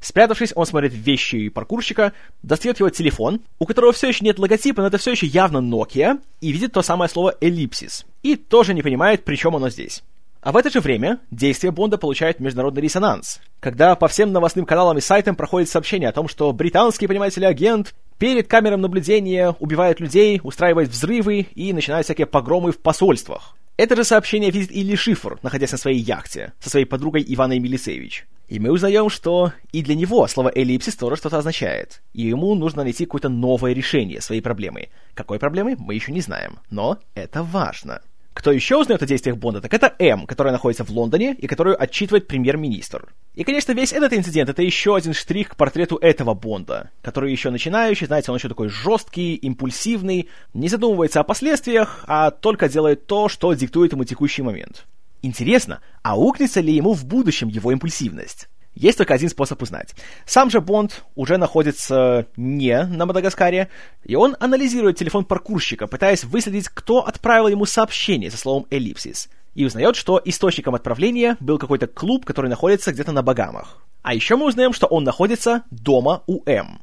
[0.00, 4.88] Спрятавшись, он смотрит вещи паркурщика, достает его телефон, у которого все еще нет логотипа, но
[4.88, 9.24] это все еще явно Nokia, и видит то самое слово «эллипсис», и тоже не понимает,
[9.24, 10.02] при чем оно здесь.
[10.44, 14.98] А в это же время действие Бонда получает международный резонанс, когда по всем новостным каналам
[14.98, 20.00] и сайтам проходит сообщение о том, что британский, понимаете ли, агент перед камером наблюдения убивает
[20.00, 23.56] людей, устраивает взрывы и начинает всякие погромы в посольствах.
[23.78, 28.26] Это же сообщение видит Ильи Шифр, находясь на своей яхте, со своей подругой Иваной Милицевич.
[28.46, 32.02] И мы узнаем, что и для него слово «эллипсис» тоже что-то означает.
[32.12, 34.90] И ему нужно найти какое-то новое решение своей проблемы.
[35.14, 36.58] Какой проблемы, мы еще не знаем.
[36.68, 38.02] Но это важно.
[38.34, 41.80] Кто еще узнает о действиях Бонда, так это М, которая находится в Лондоне и которую
[41.80, 43.14] отчитывает премьер-министр.
[43.36, 47.50] И, конечно, весь этот инцидент— это еще один штрих к портрету этого Бонда, который еще
[47.50, 53.28] начинающий, знаете, он еще такой жесткий, импульсивный, не задумывается о последствиях, а только делает то,
[53.28, 54.84] что диктует ему текущий момент.
[55.22, 58.48] Интересно, аукнется ли ему в будущем его импульсивность?
[58.74, 59.94] Есть только один способ узнать.
[60.26, 63.70] Сам же Бонд уже находится не на Мадагаскаре,
[64.04, 69.64] и он анализирует телефон паркурщика, пытаясь выследить, кто отправил ему сообщение со словом «эллипсис», и
[69.64, 73.78] узнает, что источником отправления был какой-то клуб, который находится где-то на Багамах.
[74.02, 76.82] А еще мы узнаем, что он находится дома у М.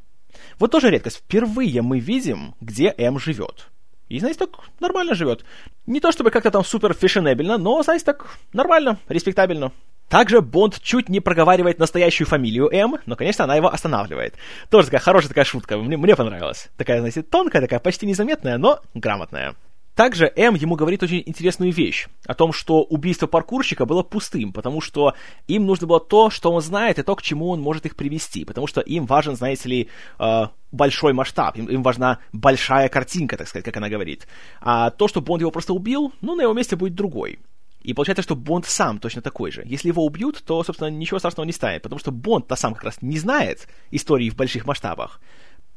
[0.57, 1.17] Вот тоже редкость.
[1.17, 3.67] Впервые мы видим, где М живет.
[4.07, 4.49] И, знаете, так
[4.79, 5.45] нормально живет.
[5.85, 9.71] Не то чтобы как-то там супер фешенебельно, но, знаете, так нормально, респектабельно.
[10.11, 14.35] Также Бонд чуть не проговаривает настоящую фамилию М, но, конечно, она его останавливает.
[14.69, 16.69] Тоже такая хорошая такая шутка, мне, мне понравилась.
[16.75, 19.55] Такая, знаете, тонкая, такая почти незаметная, но грамотная.
[19.95, 24.81] Также М ему говорит очень интересную вещь о том, что убийство паркурщика было пустым, потому
[24.81, 25.13] что
[25.47, 28.43] им нужно было то, что он знает, и то, к чему он может их привести,
[28.43, 33.47] потому что им важен, знаете ли, э, большой масштаб, им, им важна большая картинка, так
[33.47, 34.27] сказать, как она говорит.
[34.59, 37.39] А то, что Бонд его просто убил, ну, на его месте будет другой.
[37.81, 39.63] И получается, что Бонд сам точно такой же.
[39.65, 43.01] Если его убьют, то, собственно, ничего страшного не станет, потому что Бонд-то сам как раз
[43.01, 45.19] не знает истории в больших масштабах.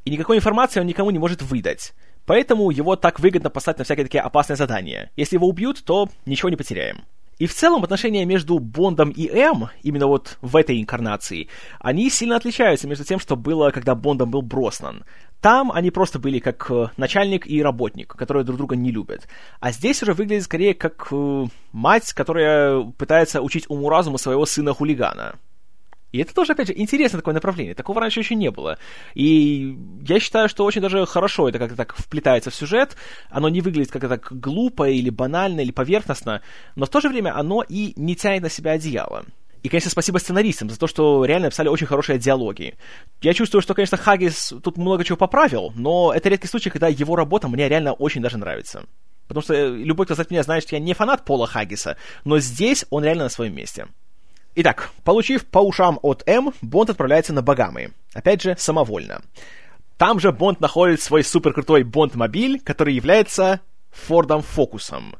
[0.05, 1.95] И никакой информации он никому не может выдать.
[2.27, 5.11] Поэтому его так выгодно послать на всякие такие опасные задания.
[5.17, 7.05] Если его убьют, то ничего не потеряем.
[7.39, 11.49] И в целом отношения между Бондом и М, именно вот в этой инкарнации,
[11.81, 15.05] они сильно отличаются между тем, что было, когда Бондом был Броснан.
[15.41, 19.29] Там они просто были как э, начальник и работник, которые друг друга не любят.
[19.61, 25.35] А здесь уже выглядит скорее как э, мать, которая пытается учить уму-разуму своего сына-хулигана.
[26.15, 27.75] И это тоже, опять же, интересное такое направление.
[27.75, 28.79] Такого раньше еще не было.
[29.15, 32.97] И я считаю, что очень даже хорошо это как-то так вплетается в сюжет.
[33.31, 36.41] Оно не выглядит как-то так глупо или банально или поверхностно,
[36.77, 39.25] но в то же время оно и не тянет на себя одеяло.
[39.65, 42.75] И, конечно, спасибо сценаристам за то, что реально писали очень хорошие диалоги.
[43.21, 47.17] Я чувствую, что, конечно, Хаггис тут много чего поправил, но это редкий случай, когда его
[47.17, 48.85] работа мне реально очень даже нравится.
[49.27, 52.39] Потому что э, любой, кто знает меня, знает, что я не фанат Пола Хаггиса, но
[52.39, 53.89] здесь он реально на своем месте.
[54.57, 57.93] Итак, получив по ушам от М, Бонд отправляется на Багамы.
[58.13, 59.23] Опять же, самовольно.
[59.97, 65.17] Там же Бонд находит свой суперкрутой Бонд-мобиль, который является Фордом Фокусом.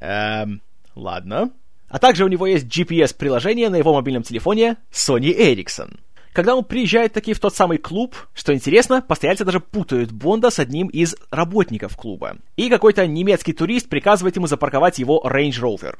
[0.00, 0.60] Эм,
[0.94, 1.50] ладно.
[1.88, 5.98] А также у него есть GPS-приложение на его мобильном телефоне Sony Ericsson.
[6.32, 10.60] Когда он приезжает таки в тот самый клуб, что интересно, постояльцы даже путают Бонда с
[10.60, 12.36] одним из работников клуба.
[12.56, 15.96] И какой-то немецкий турист приказывает ему запарковать его Range Rover.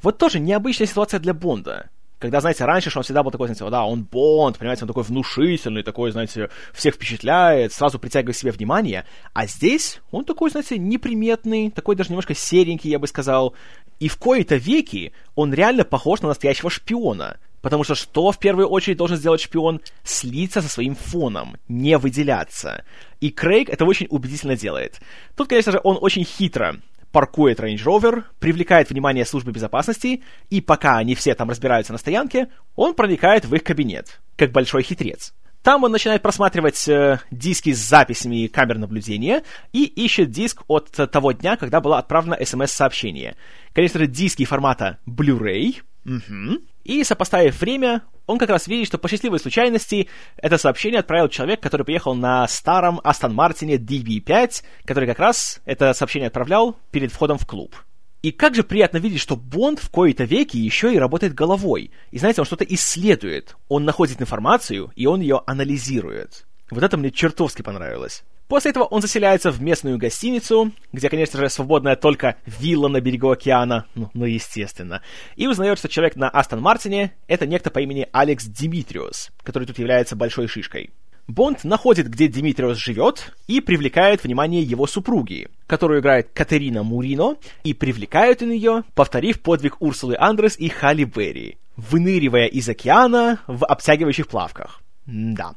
[0.00, 1.90] Вот тоже необычная ситуация для Бонда.
[2.20, 5.02] Когда, знаете, раньше что он всегда был такой, знаете, да, он Бонд, понимаете, он такой
[5.02, 9.04] внушительный, такой, знаете, всех впечатляет, сразу притягивает к себе внимание.
[9.34, 13.54] А здесь он такой, знаете, неприметный, такой даже немножко серенький, я бы сказал.
[13.98, 17.38] И в кои-то веки он реально похож на настоящего шпиона.
[17.64, 19.80] Потому что что в первую очередь должен сделать шпион?
[20.02, 22.84] Слиться со своим фоном, не выделяться.
[23.20, 25.00] И Крейг это очень убедительно делает.
[25.34, 26.76] Тут, конечно же, он очень хитро
[27.10, 32.48] паркует Range Rover, привлекает внимание службы безопасности, и пока они все там разбираются на стоянке,
[32.76, 35.32] он проникает в их кабинет, как большой хитрец.
[35.62, 41.32] Там он начинает просматривать э, диски с записями камер наблюдения и ищет диск от того
[41.32, 43.36] дня, когда было отправлено смс-сообщение.
[43.72, 45.76] Конечно же, диски формата Blu-ray.
[46.04, 46.60] Угу.
[46.84, 51.60] И, сопоставив время, он как раз видит, что по счастливой случайности это сообщение отправил человек,
[51.60, 57.38] который приехал на старом Астон Мартине DB5, который как раз это сообщение отправлял перед входом
[57.38, 57.74] в клуб.
[58.22, 61.90] И как же приятно видеть, что Бонд в кои-то веки еще и работает головой.
[62.10, 63.56] И знаете, он что-то исследует.
[63.68, 66.46] Он находит информацию, и он ее анализирует.
[66.70, 68.24] Вот это мне чертовски понравилось.
[68.48, 73.30] После этого он заселяется в местную гостиницу, где, конечно же, свободная только вилла на берегу
[73.30, 75.02] океана, ну, ну естественно,
[75.36, 79.78] и узнает, что человек на Астон Мартине— это некто по имени Алекс Димитриус, который тут
[79.78, 80.90] является большой шишкой.
[81.26, 87.72] Бонд находит, где Димитриус живет, и привлекает внимание его супруги, которую играет Катерина Мурино, и
[87.72, 94.28] привлекает он ее, повторив подвиг Урсулы Андрес и Халли Берри, выныривая из океана в обтягивающих
[94.28, 94.83] плавках.
[95.06, 95.54] Да.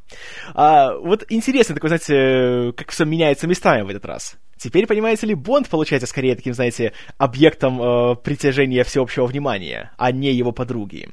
[0.54, 4.38] А, вот интересно такой, знаете, как все меняется местами в этот раз.
[4.58, 10.34] Теперь, понимаете ли, Бонд получается скорее таким, знаете, объектом э, притяжения всеобщего внимания, а не
[10.34, 11.10] его подруги.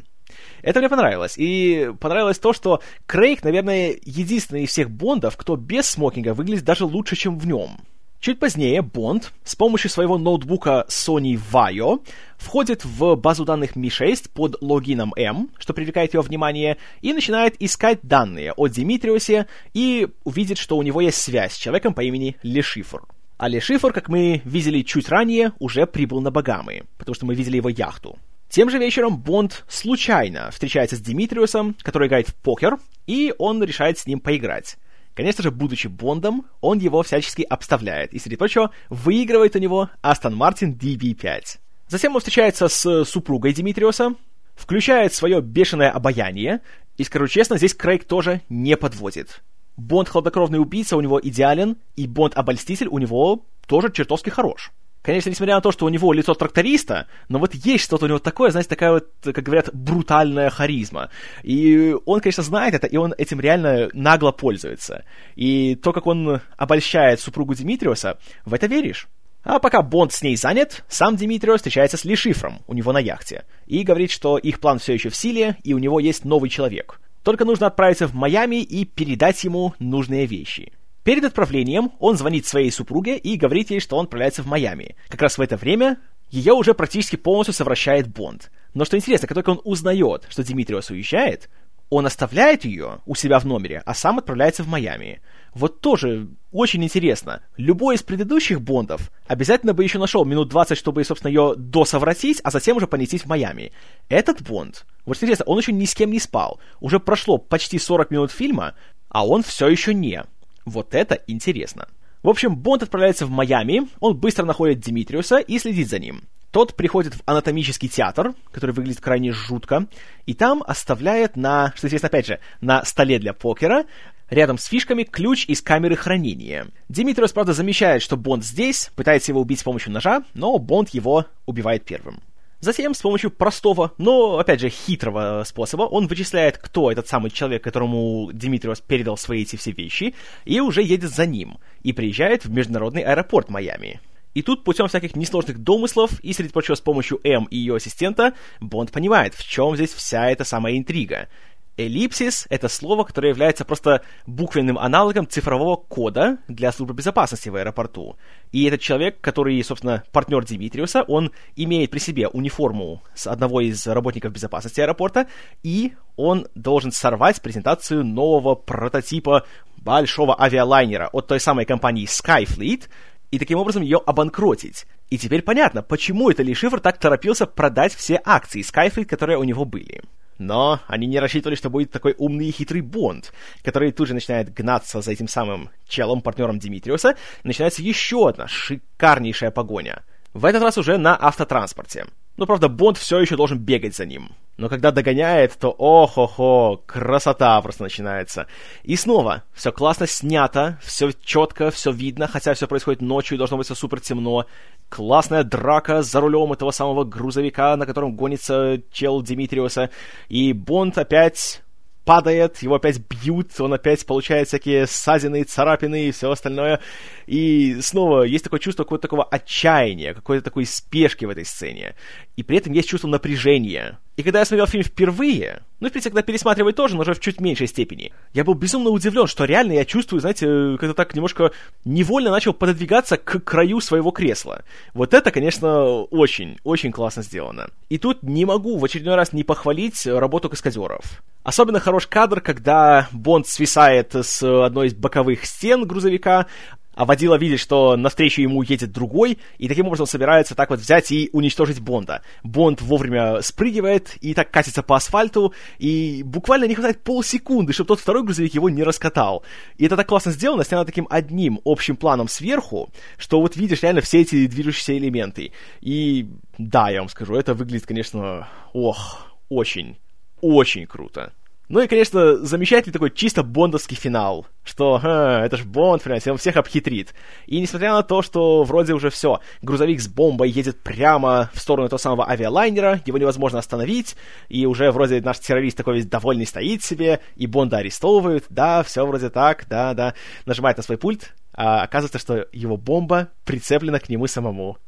[0.63, 1.35] Это мне понравилось.
[1.37, 6.87] И понравилось то, что Крейг, наверное, единственный из всех Бондов, кто без смокинга выглядит даже
[6.87, 7.77] лучше, чем в нем.
[8.25, 12.03] Чуть позднее Бонд с помощью своего ноутбука Sony Vaio
[12.39, 17.99] входит в базу данных Mi6 под логином M, что привлекает его внимание, и начинает искать
[18.01, 23.03] данные о Димитриусе и увидит, что у него есть связь с человеком по имени Лешифр.
[23.37, 27.59] А Лешифр, как мы видели чуть ранее, уже прибыл на Багамы, потому что мы видели
[27.59, 28.19] его яхту.
[28.49, 33.99] Тем же вечером Бонд случайно встречается с Димитриусом, который играет в покер, и он решает
[33.99, 34.79] с ним поиграть.
[35.15, 40.35] Конечно же, будучи Бондом, он его всячески обставляет, и среди прочего выигрывает у него Астон
[40.35, 41.59] Мартин DB5.
[41.89, 44.15] Затем он встречается с супругой Димитриуса,
[44.57, 46.63] включает свое бешеное обаяние,
[46.97, 49.43] и, скажу честно, здесь Крейг тоже не подводит.
[49.77, 54.73] Бонд хладнокровный убийца у него идеален, и Бонд обольститель у него тоже чертовски хорош.
[55.05, 58.19] Конечно, несмотря на то, что у него лицо тракториста, но вот есть что-то у него
[58.19, 61.11] такое, знаете, такая вот, как говорят, брутальная харизма.
[61.43, 65.05] И он, конечно, знает это, и он этим реально нагло пользуется.
[65.37, 69.07] И то, как он обольщает супругу Димитриуса, в это веришь.
[69.43, 73.45] А пока Бонд с ней занят, сам Димитриус встречается с Лешифром у него на яхте
[73.67, 76.99] и говорит, что их план все еще в силе, и у него есть новый человек.
[77.23, 80.73] Только нужно отправиться в Майами и передать ему нужные вещи.
[81.05, 84.97] Перед отправлением он звонит своей супруге и говорит ей, что он отправляется в Майами.
[85.09, 85.99] Как раз в это время
[86.31, 88.51] ее уже практически полностью совращает Бонд.
[88.73, 91.51] Но что интересно, как только он узнает, что Димитриос уезжает,
[91.91, 95.21] он оставляет ее у себя в номере, а сам отправляется в Майами.
[95.53, 97.43] Вот тоже очень интересно.
[97.59, 102.51] Любой из предыдущих Бондов обязательно бы еще нашел минут 20, чтобы, собственно, ее досовратить, а
[102.51, 103.73] затем уже понестись в Майами.
[104.09, 106.59] Этот Бонд, вот интересно, он еще ни с кем не спал.
[106.81, 108.75] Уже прошло почти 40 минут фильма,
[109.11, 110.25] а он все еще не.
[110.65, 111.89] Вот это интересно.
[112.23, 116.23] В общем, Бонд отправляется в Майами, он быстро находит Димитриуса и следит за ним.
[116.53, 119.89] Тот приходит в анатомический театр, который выглядит крайне жутко,
[120.25, 123.85] и там оставляет на, что известно опять же, на столе для покера,
[124.31, 126.69] рядом с фишками ключ из камеры хранения.
[126.89, 131.27] Димитриус, правда, замечает, что Бонд здесь, пытается его убить с помощью ножа, но Бонд его
[131.45, 132.23] убивает первым.
[132.65, 137.63] Затем с помощью простого, но, опять же, хитрого способа он вычисляет, кто этот самый человек,
[137.63, 140.15] которому Димитриос передал свои эти все вещи,
[140.47, 144.01] и уже едет за ним, и приезжает в международный аэропорт Майами.
[144.33, 148.33] И тут путем всяких несложных домыслов и, среди прочего, с помощью М и ее ассистента,
[148.61, 151.29] Бонд понимает, в чем здесь вся эта самая интрига.
[151.77, 158.17] Эллипсис— это слово, которое является просто буквенным аналогом цифрового кода для службы безопасности в аэропорту.
[158.53, 163.85] И этот человек, который, собственно, партнер Димитриуса, он имеет при себе униформу с одного из
[163.87, 165.27] работников безопасности аэропорта,
[165.65, 169.45] и он должен сорвать презентацию нового прототипа
[169.77, 172.89] большого авиалайнера от той самой компании Skyfleet,
[173.33, 174.87] и таким образом ее обанкротить.
[175.11, 179.45] И теперь понятно, почему это Ли Шифр так торопился продать все акции Skyfleet, которые у
[179.45, 180.03] него были.
[180.39, 183.33] Но они не рассчитывали, что будет такой умный и хитрый Бонд,
[183.63, 187.17] который тут же начинает гнаться за этим самым челом, партнером Димитриуса.
[187.45, 190.03] Начинается еще одна шикарнейшая погоня.
[190.33, 192.07] В этот раз уже на автотранспорте.
[192.37, 194.31] Ну, правда, Бонд все еще должен бегать за ним.
[194.57, 198.47] Но когда догоняет, то ох-охо, красота просто начинается.
[198.85, 203.57] И снова, все классно снято, все четко, все видно, хотя все происходит ночью и должно
[203.57, 204.47] быть все супер темно.
[204.89, 209.91] Классная драка за рулем этого самого грузовика, на котором гонится чел Димитриуса.
[210.29, 211.63] И Бонд опять
[212.05, 216.81] падает, его опять бьют, он опять получает всякие ссадины, царапины и все остальное.
[217.27, 221.97] И снова есть такое чувство какого-то такого отчаяния, какой-то такой спешки в этой сцене.
[222.37, 223.99] И при этом есть чувство напряжения.
[224.17, 227.21] И когда я смотрел фильм впервые, Ну, в принципе, когда пересматривать тоже, но уже в
[227.21, 228.13] чуть меньшей степени.
[228.33, 231.51] Я был безумно удивлен, что реально я чувствую, знаете, как-то так немножко
[231.85, 234.63] невольно начал пододвигаться к краю своего кресла.
[234.95, 237.69] Вот это, конечно, очень, очень классно сделано.
[237.91, 241.23] И тут не могу в очередной раз не похвалить работу каскадеров.
[241.43, 246.47] Особенно хорош кадр, когда Бонд свисает с одной из боковых стен грузовика,
[246.95, 251.11] а водила видит, что навстречу ему едет другой, и таким образом собирается так вот взять
[251.11, 252.23] и уничтожить Бонда.
[252.43, 258.01] Бонд вовремя спрыгивает и так катится по асфальту, и буквально не хватает полсекунды, чтобы тот
[258.01, 259.45] второй грузовик его не раскатал.
[259.77, 264.01] И это так классно сделано, снято таким одним общим планом сверху, что вот видишь реально
[264.01, 265.53] все эти движущиеся элементы.
[265.81, 266.29] И
[266.59, 269.97] да, я вам скажу, это выглядит, конечно, ох, очень,
[270.41, 271.33] очень круто.
[271.69, 276.37] Ну и, конечно, замечательный такой чисто бондовский финал, что ха, это ж Бонд, понимаете, он
[276.37, 277.15] всех обхитрит.
[277.47, 281.89] И несмотря на то, что вроде уже все, грузовик с бомбой едет прямо в сторону
[281.89, 284.15] того самого авиалайнера, его невозможно остановить,
[284.51, 289.07] и уже вроде наш террорист такой весь довольный стоит себе, и Бонда арестовывают, да, все
[289.07, 294.11] вроде так, да, да, нажимает на свой пульт, а оказывается, что его бомба прицеплена к
[294.11, 294.77] нему самому.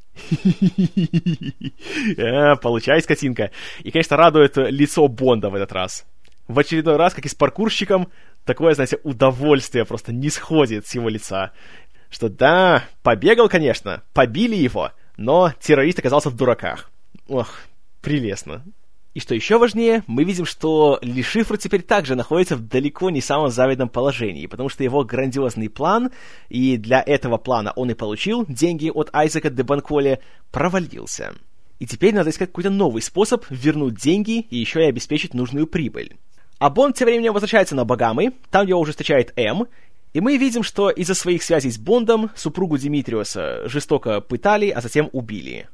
[2.16, 3.50] Э, получай, скотинка.
[3.82, 6.06] И, конечно, радует лицо Бонда в этот раз
[6.48, 8.08] в очередной раз, как и с паркурщиком,
[8.44, 11.52] такое, знаете, удовольствие просто не сходит с его лица.
[12.10, 16.90] Что да, побегал, конечно, побили его, но террорист оказался в дураках.
[17.28, 17.60] Ох,
[18.00, 18.62] прелестно.
[19.16, 23.48] И что еще важнее, мы видим, что Лишифр теперь также находится в далеко не самом
[23.48, 26.10] завидном положении, потому что его грандиозный план,
[26.50, 30.20] и для этого плана он и получил деньги от Айзека де Банколе,
[30.52, 31.34] провалился.
[31.78, 36.16] И теперь надо искать какой-то новый способ вернуть деньги и еще и обеспечить нужную прибыль.
[36.58, 39.68] А Бонд тем временем возвращается на Багамы, там его уже встречает М,
[40.14, 45.10] и мы видим, что из-за своих связей с Бондом супругу Димитриуса жестоко пытали, а затем
[45.12, 45.68] убили.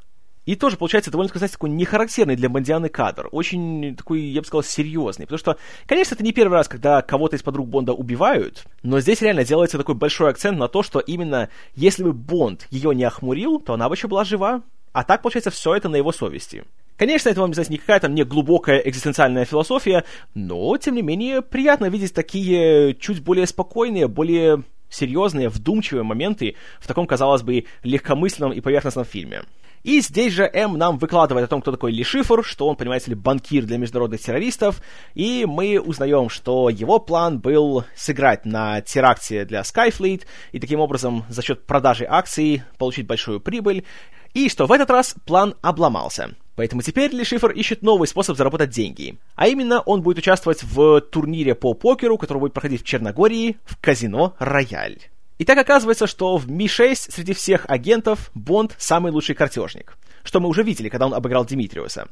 [0.44, 3.28] И тоже получается довольно сказать такой нехарактерный для Бондианы кадр.
[3.30, 5.26] Очень такой, я бы сказал, серьезный.
[5.26, 5.56] Потому что,
[5.86, 9.78] конечно, это не первый раз, когда кого-то из подруг Бонда убивают, но здесь реально делается
[9.78, 13.88] такой большой акцент на то, что именно если бы Бонд ее не охмурил, то она
[13.88, 14.62] бы еще была жива.
[14.92, 16.64] А так, получается, все это на его совести.
[16.96, 21.86] Конечно, это вам не не какая-то не глубокая экзистенциальная философия, но, тем не менее, приятно
[21.86, 28.60] видеть такие чуть более спокойные, более серьезные, вдумчивые моменты в таком, казалось бы, легкомысленном и
[28.60, 29.42] поверхностном фильме.
[29.82, 33.10] И здесь же М нам выкладывает о том, кто такой Ли Шифр, что он, понимаете
[33.10, 34.80] ли, банкир для международных террористов,
[35.14, 40.22] и мы узнаем, что его план был сыграть на теракте для Skyfleet,
[40.52, 43.84] и таким образом за счет продажи акций получить большую прибыль,
[44.34, 46.36] и что в этот раз план обломался.
[46.54, 49.16] Поэтому теперь Ли Шифр ищет новый способ заработать деньги.
[49.36, 53.78] А именно, он будет участвовать в турнире по покеру, который будет проходить в Черногории, в
[53.80, 54.98] казино «Рояль».
[55.38, 60.48] И так оказывается, что в Ми-6 среди всех агентов Бонд самый лучший картежник, что мы
[60.48, 62.06] уже видели, когда он обыграл Димитриуса.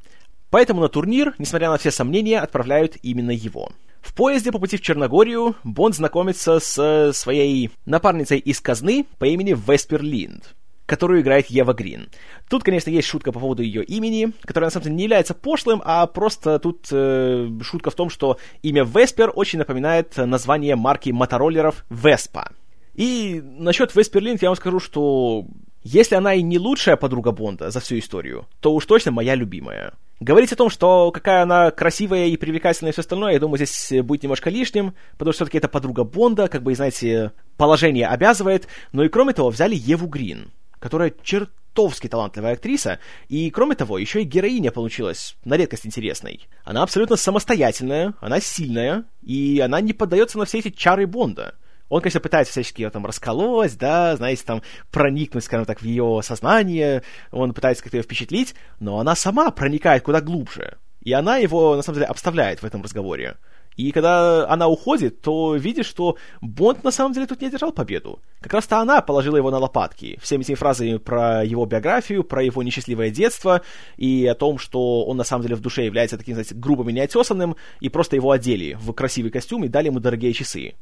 [0.50, 3.70] Поэтому на турнир, несмотря на все сомнения, отправляют именно его.
[4.00, 9.54] В поезде по пути в Черногорию Бонд знакомится с своей напарницей из казны по имени
[9.54, 10.54] Веспер Линд
[10.90, 12.08] которую играет Ева Грин.
[12.48, 15.80] Тут, конечно, есть шутка по поводу ее имени, которая на самом деле не является пошлым,
[15.84, 21.84] а просто тут э, шутка в том, что имя Веспер очень напоминает название марки мотороллеров
[21.90, 22.50] Веспа.
[22.94, 25.46] И насчет Веспер Линд я вам скажу, что
[25.84, 29.92] если она и не лучшая подруга Бонда за всю историю, то уж точно моя любимая.
[30.18, 34.02] Говорить о том, что какая она красивая и привлекательная и все остальное, я думаю, здесь
[34.02, 39.04] будет немножко лишним, потому что все-таки это подруга Бонда, как бы, знаете, положение обязывает, но
[39.04, 40.50] и кроме того взяли Еву Грин
[40.80, 46.48] которая чертовски талантливая актриса, и, кроме того, еще и героиня получилась на редкость интересной.
[46.64, 51.54] Она абсолютно самостоятельная, она сильная, и она не поддается на все эти чары Бонда.
[51.88, 56.20] Он, конечно, пытается всячески ее там расколоть, да, знаете, там проникнуть, скажем так, в ее
[56.22, 57.02] сознание,
[57.32, 60.78] он пытается как-то ее впечатлить, но она сама проникает куда глубже.
[61.02, 63.36] И она его, на самом деле, обставляет в этом разговоре.
[63.80, 68.20] И когда она уходит, то видишь, что Бонд на самом деле тут не одержал победу.
[68.42, 70.18] Как раз-то она положила его на лопатки.
[70.20, 73.62] Всеми этими фразами про его биографию, про его несчастливое детство
[73.96, 76.92] и о том, что он на самом деле в душе является таким, знаете, грубым и
[76.92, 80.74] неотесанным, и просто его одели в красивый костюм и дали ему дорогие часы.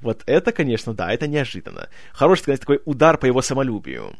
[0.00, 1.90] Вот это, конечно, да, это неожиданно.
[2.12, 4.16] Хороший, сказать, такой удар по его самолюбию.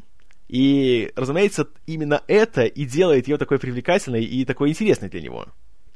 [0.47, 5.47] И, разумеется, именно это и делает ее такой привлекательной и такой интересной для него.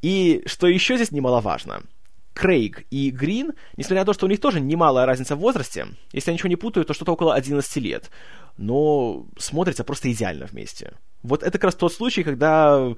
[0.01, 1.83] И что еще здесь немаловажно—
[2.37, 6.29] Крейг и Грин, несмотря на то, что у них тоже немалая разница в возрасте, если
[6.29, 8.11] я ничего не путаю, то что-то около 11 лет,
[8.57, 10.93] но смотрятся просто идеально вместе.
[11.23, 12.93] Вот это как раз тот случай, когда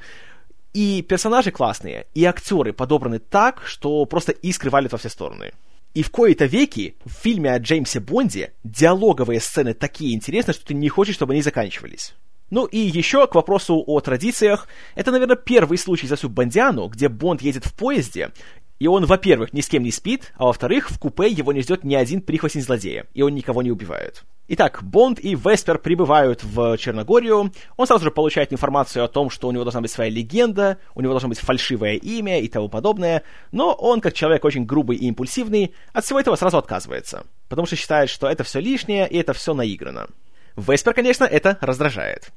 [0.74, 5.54] и персонажи классные, и актеры подобраны так, что просто искры валят во все стороны.
[5.94, 10.74] И в кои-то веки в фильме о Джеймсе Бонде диалоговые сцены такие интересные, что ты
[10.74, 12.14] не хочешь, чтобы они заканчивались.
[12.50, 14.68] Ну и еще к вопросу о традициях.
[14.96, 18.32] Это, наверное, первый случай за всю Бондиану, где Бонд едет в поезде,
[18.80, 21.84] и он, во-первых, ни с кем не спит, а во-вторых, в купе его не ждет
[21.84, 24.24] ни один прихвостень злодея, и он никого не убивает.
[24.52, 27.52] Итак, Бонд и Веспер прибывают в Черногорию.
[27.78, 31.02] Он сразу же получает информацию о том, что у него должна быть своя легенда, у
[31.02, 33.22] него должно быть фальшивое имя и тому подобное,
[33.52, 37.76] но он, как человек очень грубый и импульсивный, от всего этого сразу отказывается, потому что
[37.76, 40.08] считает, что это все лишнее и это все наиграно.
[40.56, 42.32] Веспер, конечно, это раздражает.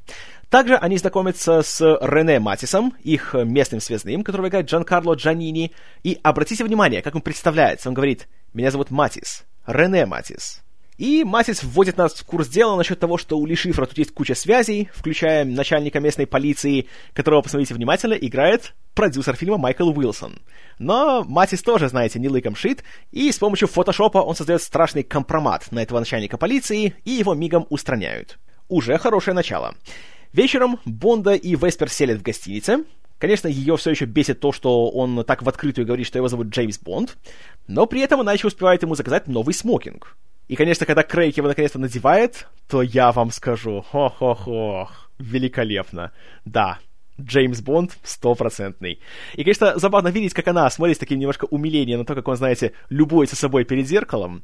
[0.48, 5.72] Также они знакомятся с Рене Матисом, их местным связным, которого играет Джан Карло Джанини.
[6.02, 7.88] И обратите внимание, как он представляется.
[7.88, 10.62] Он говорит, меня зовут Матис, Рене Матис.
[10.98, 14.12] И Матис вводит нас в курс дела насчет того, что у Ли Шифра тут есть
[14.12, 20.40] куча связей, включая начальника местной полиции, которого, посмотрите внимательно, играет продюсер фильма Майкл Уилсон.
[20.78, 25.72] Но Матис тоже, знаете, не лыком шит, и с помощью фотошопа он создает страшный компромат
[25.72, 28.38] на этого начальника полиции, и его мигом устраняют.
[28.68, 29.74] Уже хорошее начало.
[30.32, 32.84] Вечером Бонда и Веспер селят в гостинице.
[33.18, 36.48] Конечно, ее все еще бесит то, что он так в открытую говорит, что его зовут
[36.48, 37.16] Джеймс Бонд,
[37.68, 40.16] но при этом она еще успевает ему заказать новый смокинг.
[40.48, 46.12] И, конечно, когда Крейг его наконец-то надевает, то я вам скажу, хо-хо-хо, великолепно.
[46.44, 46.78] Да,
[47.20, 48.98] Джеймс Бонд стопроцентный.
[49.34, 52.36] И, конечно, забавно видеть, как она смотрит с таким немножко умилением на то, как он,
[52.36, 54.42] знаете, любуется собой перед зеркалом.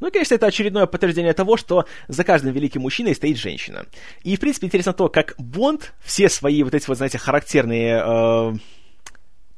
[0.00, 3.86] Ну и, конечно, это очередное подтверждение того, что за каждым великим мужчиной стоит женщина.
[4.22, 8.02] И, в принципе, интересно то, как Бонд все свои вот эти вот, знаете, характерные...
[8.04, 8.52] Э,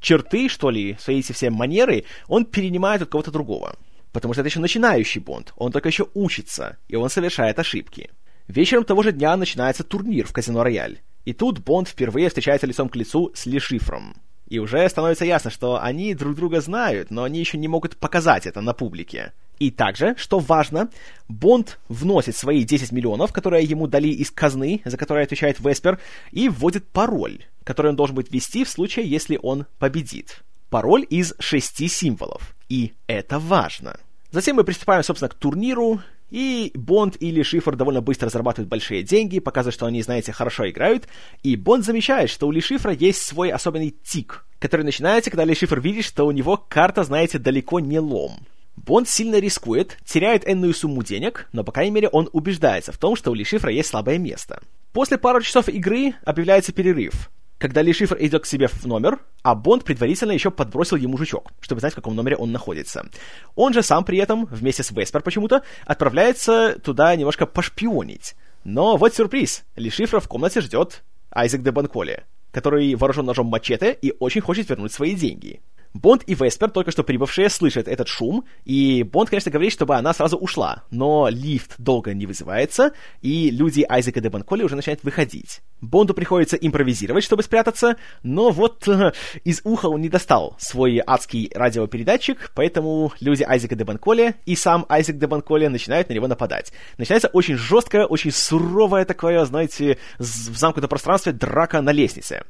[0.01, 3.76] черты, что ли, свои эти все манеры, он перенимает от кого-то другого.
[4.12, 8.10] Потому что это еще начинающий Бонд, он только еще учится, и он совершает ошибки.
[8.46, 11.00] Вечером того же дня начинается турнир в казино Рояль.
[11.24, 14.14] И тут Бонд впервые встречается лицом к лицу с Лешифром.
[14.48, 18.46] И уже становится ясно, что они друг друга знают, но они еще не могут показать
[18.46, 19.32] это на публике.
[19.58, 20.90] И также, что важно,
[21.28, 26.00] Бонд вносит свои 10 миллионов, которые ему дали из казны, за которые отвечает Веспер,
[26.32, 30.42] и вводит пароль, который он должен будет ввести в случае, если он победит.
[30.72, 32.56] Пароль из шести символов.
[32.70, 34.00] И это важно.
[34.30, 36.00] Затем мы приступаем, собственно, к турниру,
[36.30, 41.08] и Бонд или Шифр довольно быстро зарабатывают большие деньги, показывают, что они, знаете, хорошо играют.
[41.42, 45.54] И Бонд замечает, что у Ли Шифра есть свой особенный тик, который начинается, когда Ли
[45.54, 48.38] Шифр видит, что у него карта, знаете, далеко не лом.
[48.74, 53.14] Бонд сильно рискует, теряет энную сумму денег, но, по крайней мере, он убеждается в том,
[53.14, 54.62] что у Ли Шифра есть слабое место.
[54.94, 57.28] После пары часов игры объявляется перерыв
[57.62, 61.52] когда Ли Шифр идет к себе в номер, а Бонд предварительно еще подбросил ему жучок,
[61.60, 63.08] чтобы знать, в каком номере он находится.
[63.54, 68.34] Он же сам при этом, вместе с Веспер почему-то, отправляется туда немножко пошпионить.
[68.64, 69.62] Но вот сюрприз.
[69.76, 74.68] Ли Шифра в комнате ждет Айзек де Банколе, который вооружен ножом мачете и очень хочет
[74.68, 75.60] вернуть свои деньги.
[75.95, 80.12] Бонд и Веспер, только что прибывшие, слышат этот шум, и Бонд, конечно, говорит, чтобы она
[80.14, 85.61] сразу ушла, но лифт долго не вызывается, и люди Айзека де Банколи уже начинают выходить.
[85.80, 89.12] Бонду приходится импровизировать, чтобы спрятаться, но вот э,
[89.45, 94.86] из уха он не достал свой адский радиопередатчик, поэтому люди Айзека де Банколи и сам
[94.88, 96.72] Айзек де Банколи начинают на него нападать.
[96.99, 102.45] Начинается очень жесткая, очень суровая такое, знаете, в замкнутом пространстве драка на лестнице.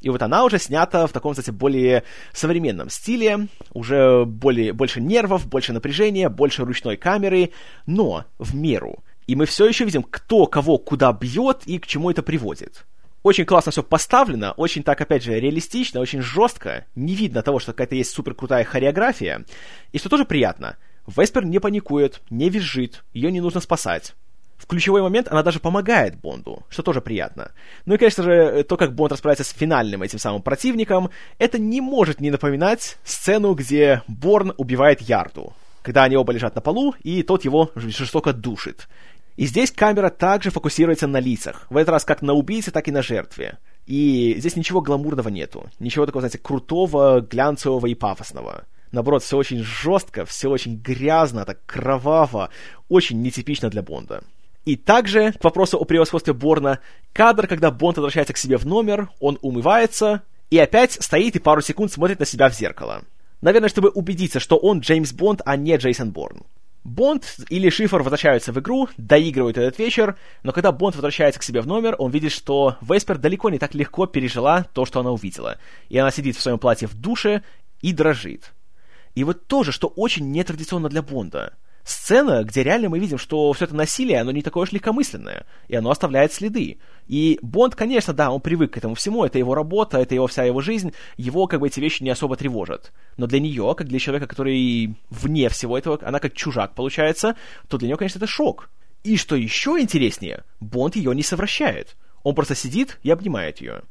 [0.00, 5.46] И вот она уже снята в таком, кстати, более современном стиле, уже более, больше нервов,
[5.48, 7.50] больше напряжения, больше ручной камеры,
[7.86, 9.02] но в меру.
[9.26, 12.86] И мы все еще видим, кто кого куда бьет и к чему это приводит.
[13.22, 16.86] Очень классно все поставлено, очень так, опять же, реалистично, очень жестко.
[16.94, 19.44] Не видно того, что какая-то есть супер крутая хореография.
[19.92, 20.76] И что тоже приятно,
[21.06, 24.14] Веспер не паникует, не визжит, ее не нужно спасать.
[24.58, 27.52] В ключевой момент она даже помогает Бонду, что тоже приятно.
[27.86, 31.80] Ну и, конечно же, то, как Бонд расправляется с финальным этим самым противником, это не
[31.80, 37.22] может не напоминать сцену, где Борн убивает Ярду, когда они оба лежат на полу, и
[37.22, 38.88] тот его жестоко душит.
[39.36, 42.92] И здесь камера также фокусируется на лицах, в этот раз как на убийце, так и
[42.92, 43.58] на жертве.
[43.86, 48.64] И здесь ничего гламурного нету, ничего такого, знаете, крутого, глянцевого и пафосного.
[48.90, 52.50] Наоборот, все очень жестко, все очень грязно, так кроваво,
[52.88, 54.24] очень нетипично для Бонда.
[54.64, 56.80] И также, к вопросу о превосходстве Борна,
[57.12, 61.60] кадр, когда Бонд возвращается к себе в номер, он умывается и опять стоит и пару
[61.60, 63.02] секунд смотрит на себя в зеркало.
[63.40, 66.42] Наверное, чтобы убедиться, что он Джеймс Бонд, а не Джейсон Борн.
[66.84, 71.60] Бонд или Шифр возвращаются в игру, доигрывают этот вечер, но когда Бонд возвращается к себе
[71.60, 75.58] в номер, он видит, что Веспер далеко не так легко пережила то, что она увидела.
[75.88, 77.42] И она сидит в своем платье в душе
[77.82, 78.52] и дрожит.
[79.14, 81.54] И вот тоже, что очень нетрадиционно для Бонда–
[81.88, 85.76] сцена, где реально мы видим, что все это насилие, оно не такое уж легкомысленное, и
[85.76, 86.78] оно оставляет следы.
[87.06, 90.44] И Бонд, конечно, да, он привык к этому всему, это его работа, это его вся
[90.44, 92.92] его жизнь, его как бы эти вещи не особо тревожат.
[93.16, 97.36] Но для нее, как для человека, который вне всего этого, она как чужак получается,
[97.68, 98.68] то для нее, конечно, это шок.
[99.04, 101.96] И что еще интереснее, Бонд ее не совращает.
[102.22, 103.82] Он просто сидит и обнимает ее.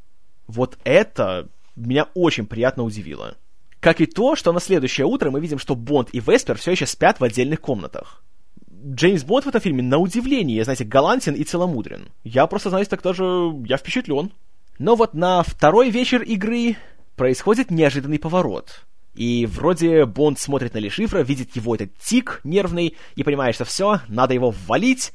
[0.47, 3.35] Вот это меня очень приятно удивило.
[3.80, 6.86] Как и то, что на следующее утро мы видим, что Бонд и Веспер все еще
[6.86, 8.23] спят в отдельных комнатах.
[8.86, 12.09] Джеймс Бонд в этом фильме, на удивление, знаете, галантен и целомудрен.
[12.23, 13.23] Я просто, знаете, так даже...
[13.65, 14.32] я впечатлен.
[14.80, 16.78] Но вот на второй вечер игры
[17.15, 18.86] происходит неожиданный поворот.
[19.15, 24.01] И вроде Бонд смотрит на Лешифра, видит его этот тик нервный, и понимает, что все,
[24.07, 25.11] надо его ввалить.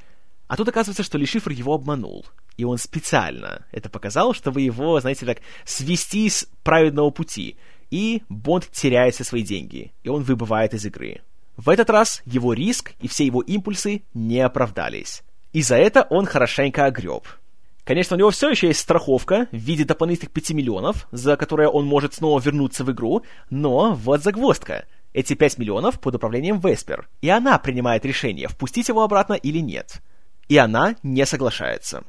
[0.48, 2.26] А тут оказывается, что Лешифр его обманул.
[2.56, 7.56] И он специально это показал, чтобы его, знаете, так, свести с праведного пути.
[7.92, 11.20] И Бонд теряет все свои деньги, и он выбывает из игры.
[11.58, 15.22] В этот раз его риск и все его импульсы не оправдались.
[15.52, 17.26] И за это он хорошенько огреб.
[17.84, 21.84] Конечно, у него все еще есть страховка в виде дополнительных 5 миллионов, за которые он
[21.84, 24.86] может снова вернуться в игру, но вот загвоздка.
[25.12, 30.00] Эти 5 миллионов под управлением Веспер, и она принимает решение, впустить его обратно или нет.
[30.48, 32.04] И она не соглашается.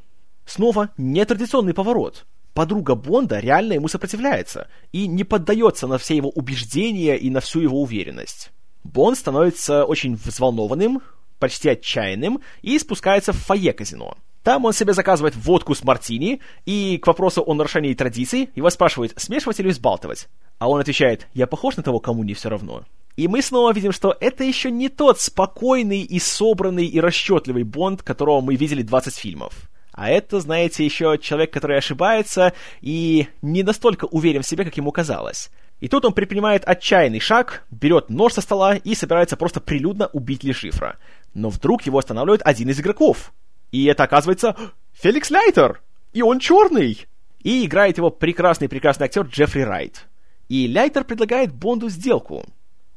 [0.45, 2.25] Снова нетрадиционный поворот.
[2.53, 7.61] Подруга Бонда реально ему сопротивляется и не поддается на все его убеждения и на всю
[7.61, 8.51] его уверенность.
[8.83, 11.01] Бонд становится очень взволнованным,
[11.39, 14.17] почти отчаянным и спускается в фойе казино.
[14.43, 19.13] Там он себе заказывает водку с мартини, и к вопросу о нарушении традиций его спрашивают,
[19.15, 20.27] смешивать или взбалтывать.
[20.59, 22.83] А он отвечает, я похож на того, кому не все равно.
[23.15, 28.03] И мы снова видим, что это еще не тот спокойный и собранный и расчетливый Бонд,
[28.03, 29.69] которого мы видели 20 фильмов.
[29.93, 34.91] А это, знаете, еще человек, который ошибается и не настолько уверен в себе, как ему
[34.91, 35.51] казалось.
[35.79, 40.43] И тут он предпринимает отчаянный шаг, берет нож со стола и собирается просто прилюдно убить
[40.43, 40.97] Лешифра.
[41.35, 43.33] Но вдруг его останавливает один из игроков.
[43.71, 44.55] И это оказывается
[44.93, 45.81] Феликс Лайтер!
[46.13, 47.05] И он черный!
[47.41, 50.05] И играет его прекрасный-прекрасный актер Джеффри Райт.
[50.49, 52.45] И Лайтер предлагает Бонду сделку.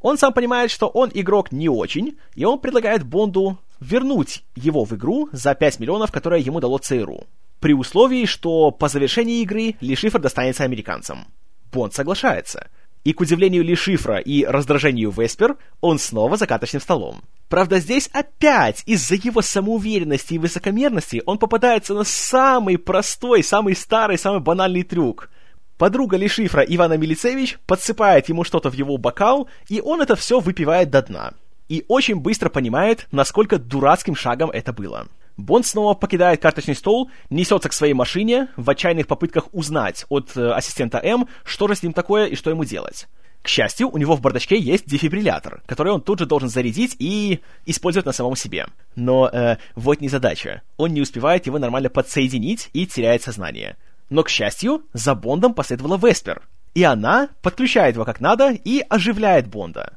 [0.01, 4.92] Он сам понимает, что он игрок не очень, и он предлагает Бонду вернуть его в
[4.94, 7.26] игру за 5 миллионов, которые ему дало ЦРУ.
[7.60, 11.26] При условии, что по завершении игры Лешифр достанется американцам.
[11.72, 12.68] Бонд соглашается.
[13.04, 17.22] И, к удивлению Ли Шифра и раздражению Веспер, он снова за каточным столом.
[17.48, 24.18] Правда, здесь опять из-за его самоуверенности и высокомерности он попадается на самый простой, самый старый,
[24.18, 25.30] самый банальный трюк.
[25.78, 30.40] Подруга Ли Шифра Ивана Милицевич подсыпает ему что-то в его бокал, и он это все
[30.40, 31.34] выпивает до дна.
[31.68, 35.08] И очень быстро понимает, насколько дурацким шагом это было.
[35.36, 40.50] Бонд снова покидает карточный стол, несется к своей машине в отчаянных попытках узнать от э,
[40.52, 43.06] ассистента М, что же с ним такое и что ему делать.
[43.42, 47.40] К счастью, у него в бардачке есть дефибриллятор, который он тут же должен зарядить и
[47.66, 48.66] использовать на самом себе.
[48.96, 50.62] Но э, вот не задача.
[50.78, 53.76] Он не успевает его нормально подсоединить и теряет сознание.
[54.08, 56.42] Но, к счастью, за Бондом последовала Веспер.
[56.74, 59.96] И она подключает его как надо и оживляет Бонда.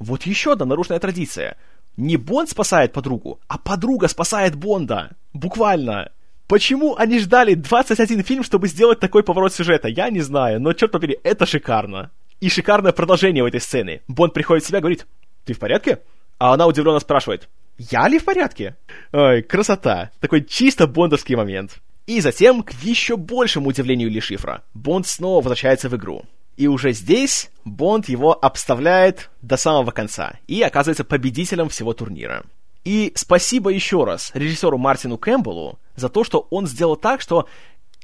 [0.00, 1.56] Вот еще одна нарушенная традиция—
[1.96, 5.10] не Бонд спасает подругу, а подруга спасает Бонда.
[5.32, 6.12] Буквально.
[6.46, 10.92] Почему они ждали 21 фильм, чтобы сделать такой поворот сюжета, я не знаю, но, черт
[10.92, 12.10] побери, это шикарно.
[12.40, 14.00] И шикарное продолжение в этой сцене.
[14.08, 15.06] Бонд приходит в себя и говорит,
[15.44, 16.00] ты в порядке?
[16.38, 18.76] А она удивленно спрашивает, я ли в порядке?
[19.12, 20.10] Ой, красота.
[20.20, 21.80] Такой чисто бондовский момент.
[22.06, 26.24] И затем, к еще большему удивлению Ли Шифра, Бонд снова возвращается в игру.
[26.56, 32.44] И уже здесь Бонд его обставляет до самого конца и оказывается победителем всего турнира.
[32.84, 37.48] И спасибо еще раз режиссеру Мартину Кэмпбеллу за то, что он сделал так, что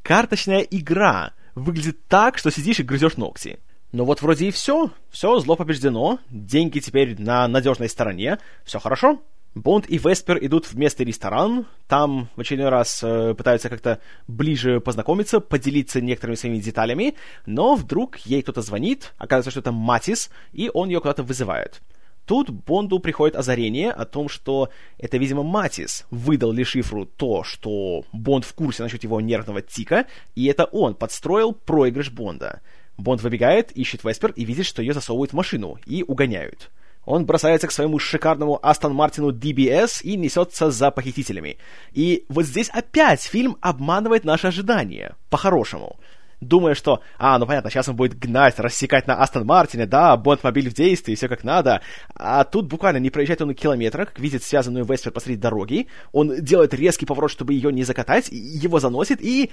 [0.03, 3.59] карточная игра выглядит так, что сидишь и грызешь ногти.
[3.92, 4.90] Но вот вроде и все.
[5.11, 6.18] Все, зло побеждено.
[6.28, 8.38] Деньги теперь на надежной стороне.
[8.64, 9.22] Все хорошо.
[9.57, 14.80] Бонд и Веспер идут в местный ресторан, там в очередной раз э, пытаются как-то ближе
[14.80, 17.14] познакомиться, поделиться некоторыми своими деталями,
[17.46, 21.80] но вдруг ей кто-то звонит, оказывается, что это Матис, и он ее куда-то вызывает.
[22.26, 28.04] Тут Бонду приходит озарение о том, что это, видимо, Матис выдал ли шифру то, что
[28.12, 30.04] Бонд в курсе насчет его нервного тика,
[30.34, 32.61] и это он подстроил проигрыш Бонда.
[32.98, 36.70] Бонд выбегает, ищет Веспер и видит, что ее засовывают в машину и угоняют.
[37.07, 41.57] Он бросается к своему шикарному Астон Мартину DBS и несется за похитителями.
[41.92, 45.14] И вот здесь опять фильм обманывает наши ожидания.
[45.30, 45.96] По-хорошему.
[46.40, 50.68] Думая, что, а, ну понятно, сейчас он будет гнать, рассекать на Астон Мартине, да, Бонд-мобиль
[50.68, 51.80] в действии, все как надо.
[52.14, 55.86] А тут буквально не проезжает он километра, как видит связанную Веспер посреди дороги.
[56.12, 59.50] Он делает резкий поворот, чтобы ее не закатать, его заносит, и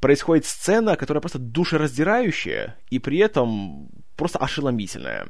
[0.00, 5.28] происходит сцена, которая просто душераздирающая, и при этом просто ошеломительная.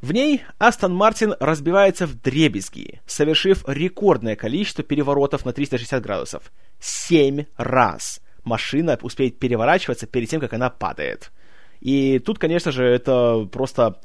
[0.00, 6.52] В ней Астон Мартин разбивается в дребезги, совершив рекордное количество переворотов на 360 градусов.
[6.78, 11.32] Семь раз машина успеет переворачиваться перед тем, как она падает.
[11.80, 14.00] И тут, конечно же, это просто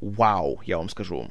[0.00, 1.30] вау, я вам скажу.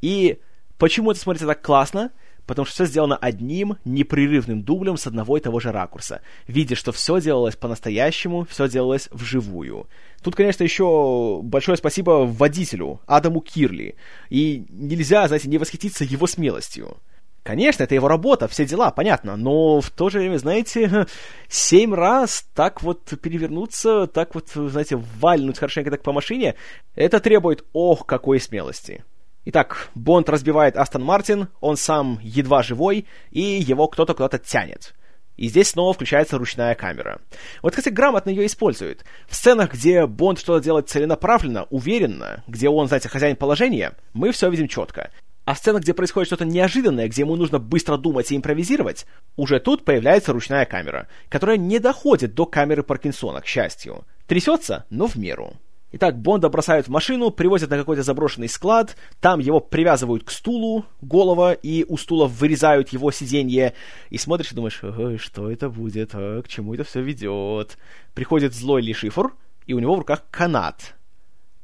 [0.00, 0.40] И
[0.78, 2.10] почему это смотрится так классно?
[2.48, 6.22] Потому что все сделано одним непрерывным дублем с одного и того же ракурса.
[6.48, 9.86] Видишь, что все делалось по-настоящему, все делалось вживую.
[10.22, 13.96] Тут, конечно, еще большое спасибо водителю, Адаму Кирли.
[14.30, 16.96] И нельзя, знаете, не восхититься его смелостью.
[17.42, 21.06] Конечно, это его работа, все дела, понятно, но в то же время, знаете,
[21.48, 26.56] семь раз так вот перевернуться, так вот, знаете, вальнуть хорошенько так по машине,
[26.94, 29.04] это требует, ох, какой смелости.
[29.50, 34.94] Итак, Бонд разбивает Астон Мартин, он сам едва живой, и его кто-то куда-то тянет.
[35.38, 37.22] И здесь снова включается ручная камера.
[37.62, 39.06] Вот, кстати, грамотно ее используют.
[39.26, 44.50] В сценах, где Бонд что-то делает целенаправленно, уверенно, где он, знаете, хозяин положения, мы все
[44.50, 45.12] видим четко.
[45.46, 49.82] А сцена, где происходит что-то неожиданное, где ему нужно быстро думать и импровизировать, уже тут
[49.82, 54.04] появляется ручная камера, которая не доходит до камеры Паркинсона, к счастью.
[54.26, 55.54] Трясется, но в меру.
[55.90, 60.84] Итак, Бонда бросают в машину, привозят на какой-то заброшенный склад, там его привязывают к стулу,
[61.00, 63.72] голова, и у стула вырезают его сиденье,
[64.10, 64.82] и смотришь и думаешь,
[65.22, 67.78] что это будет, а, к чему это все ведет.
[68.12, 69.32] Приходит злой Ли Шифр,
[69.66, 70.94] и у него в руках канат.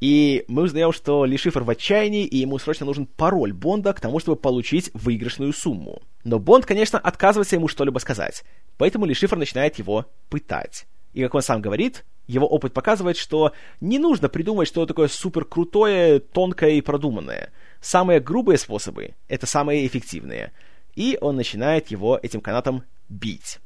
[0.00, 4.00] И мы узнаем, что Ли Шифр в отчаянии, и ему срочно нужен пароль Бонда к
[4.00, 6.00] тому, чтобы получить выигрышную сумму.
[6.24, 8.42] Но Бонд, конечно, отказывается ему что-либо сказать,
[8.78, 10.86] поэтому Ли Шифр начинает его пытать.
[11.12, 15.44] И, как он сам говорит, его опыт показывает, что не нужно придумать что-то такое супер
[15.44, 17.50] крутое, тонкое и продуманное.
[17.80, 20.52] Самые грубые способы— это самые эффективные.
[20.94, 23.58] И он начинает его этим канатом бить.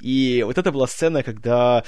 [0.00, 1.84] И вот это была сцена, когда...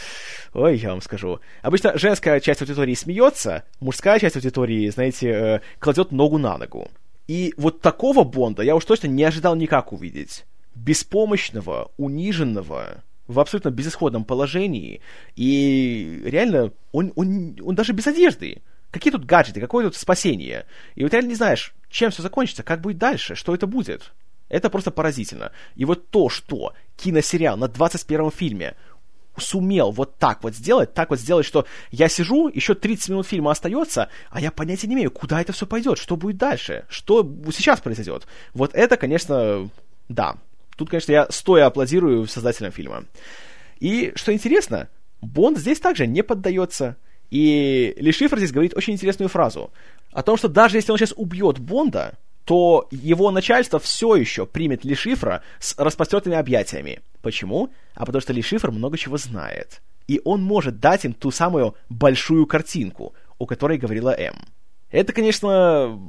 [0.54, 1.40] Ой, я вам скажу.
[1.62, 6.90] Обычно женская часть аудитории смеется, мужская часть аудитории, знаете, э, кладет ногу на ногу.
[7.26, 10.46] И вот такого Бонда я уж точно не ожидал никак увидеть.
[10.74, 15.00] Беспомощного, униженного, в абсолютно безысходном положении,
[15.36, 18.62] и реально он, он, он даже без одежды.
[18.90, 20.64] Какие тут гаджеты, какое тут спасение?
[20.94, 24.12] И вот реально не знаешь, чем все закончится, как будет дальше, что это будет.
[24.48, 25.52] Это просто поразительно.
[25.76, 28.76] И вот то, что киносериал на 21 фильме
[29.36, 33.50] сумел вот так вот сделать, так вот сделать, что я сижу, еще 30 минут фильма
[33.50, 37.22] остается, а я понятия не имею, куда это все пойдет, что будет дальше, что
[37.52, 38.26] сейчас произойдет.
[38.54, 39.68] Вот это, конечно,
[40.08, 40.36] да,
[40.78, 43.04] Тут, конечно, я стоя аплодирую создателям фильма.
[43.80, 44.88] И, что интересно,
[45.20, 46.96] Бонд здесь также не поддается.
[47.30, 49.72] И Ли Шифр здесь говорит очень интересную фразу
[50.12, 52.14] о том, что даже если он сейчас убьет Бонда,
[52.44, 57.00] то его начальство все еще примет Ли Шифра с распростертыми объятиями.
[57.22, 57.70] Почему?
[57.94, 59.82] А потому что Ли Шифр много чего знает.
[60.06, 64.36] И он может дать им ту самую большую картинку, о которой говорила М.
[64.92, 66.00] Это, конечно,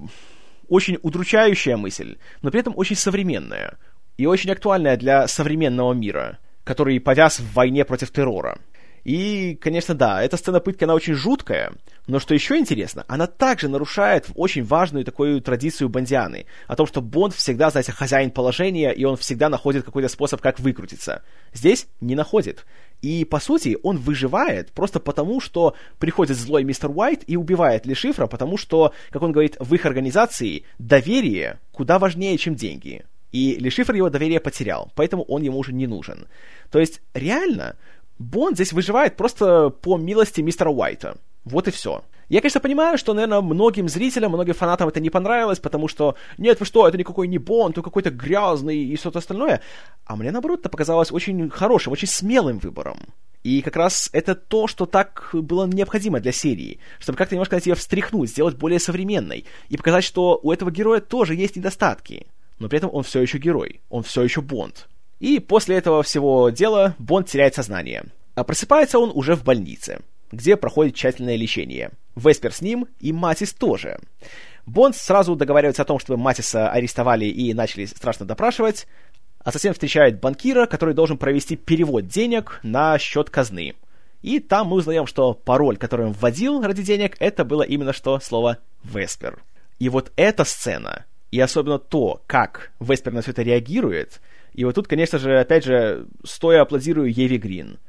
[0.68, 3.80] очень удручающая мысль, но при этом очень современная
[4.20, 8.60] и очень актуальная для современного мира, который повяз в войне против террора.
[9.06, 11.72] И, конечно, да, эта сцена пытки, она очень жуткая,
[12.06, 17.02] но что еще интересно, она также нарушает очень важную такую традицию Бондианы, о том, что
[17.02, 21.24] Бонд всегда, знаете, хозяин положения, и он всегда находит какой-то способ, как выкрутиться.
[21.54, 22.66] Здесь не находит.
[23.02, 27.96] И, по сути, он выживает просто потому, что приходит злой мистер Уайт и убивает Ли
[27.96, 33.06] Шифра, потому что, как он говорит, в их организации доверие куда важнее, чем деньги.
[33.32, 36.28] И Лешифр его доверие потерял, поэтому он ему уже не нужен.
[36.72, 37.76] То есть, реально,
[38.18, 41.18] Бонд здесь выживает просто по милости мистера Уайта.
[41.46, 42.04] Вот и все.
[42.28, 46.60] Я, конечно, понимаю, что, наверное, многим зрителям, многим фанатам это не понравилось, потому что, нет,
[46.60, 49.62] вы что, это никакой не Бонд, он какой-то грязный и что-то остальное.
[50.06, 53.00] А мне, наоборот, это показалось очень хорошим, очень смелым выбором.
[53.44, 57.74] И как раз это то, что так было необходимо для серии, чтобы как-то немножко ее
[57.76, 62.28] встряхнуть, сделать более современной, и показать, что у этого героя тоже есть недостатки
[62.60, 64.88] но при этом он все еще герой, он все еще Бонд.
[65.20, 68.06] И после этого всего дела Бонд теряет сознание.
[68.36, 70.00] А просыпается он уже в больнице,
[70.32, 71.92] где проходит тщательное лечение.
[72.16, 74.00] Веспер с ним и Матис тоже.
[74.66, 78.88] Бонд сразу договаривается о том, чтобы Матиса арестовали и начали страшно допрашивать,
[79.40, 83.76] а затем встречает банкира, который должен провести перевод денег на счет казны.
[84.22, 88.20] И там мы узнаем, что пароль, который он вводил ради денег, это было именно что
[88.20, 89.42] слово «Веспер».
[89.80, 94.22] И вот эта сцена и особенно то, как Веспер на все это реагирует.
[94.54, 97.80] И вот тут, конечно же, опять же, стоя аплодирую Еве Грин.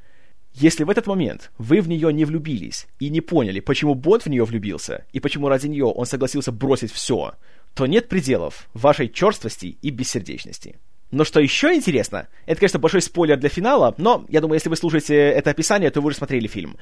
[0.52, 4.26] Если в этот момент вы в нее не влюбились и не поняли, почему Бот в
[4.26, 7.34] нее влюбился и почему ради нее он согласился бросить все,
[7.74, 10.76] то нет пределов вашей черствости и бессердечности.
[11.12, 14.76] Но что еще интересно, это, конечно, большой спойлер для финала, но я думаю, если вы
[14.76, 16.76] слушаете это описание, то вы уже смотрели фильм.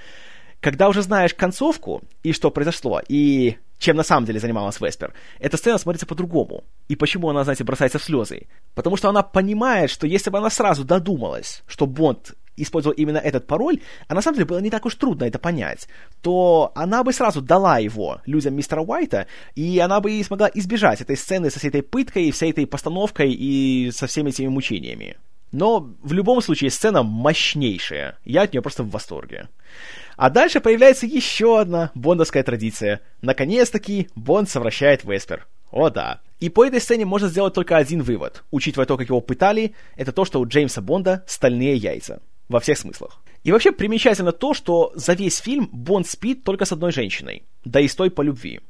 [0.61, 5.57] Когда уже знаешь концовку и что произошло, и чем на самом деле занималась Веспер, эта
[5.57, 6.65] сцена смотрится по-другому.
[6.89, 8.47] И почему она, знаете, бросается в слезы?
[8.75, 13.47] Потому что она понимает, что если бы она сразу додумалась, что Бонд использовал именно этот
[13.47, 15.89] пароль, а на самом деле было не так уж трудно это понять,
[16.23, 21.01] то она бы сразу дала его людям мистера Уайта, и она бы и смогла избежать
[21.01, 25.17] этой сцены со всей этой пыткой, всей этой постановкой и со всеми этими мучениями.
[25.53, 28.19] Но в любом случае сцена мощнейшая.
[28.25, 29.49] Я от нее просто в восторге.
[30.19, 33.01] А дальше появляется еще одна бондовская традиция.
[33.23, 35.47] Наконец-таки Бонд совращает Веспер.
[35.71, 36.21] О да.
[36.41, 38.43] И по этой сцене можно сделать только один вывод.
[38.51, 42.21] Учитывая то, как его пытали, это то, что у Джеймса Бонда стальные яйца.
[42.49, 43.21] Во всех смыслах.
[43.45, 47.45] И вообще примечательно то, что за весь фильм Бонд спит только с одной женщиной.
[47.65, 48.61] Да и с той по любви.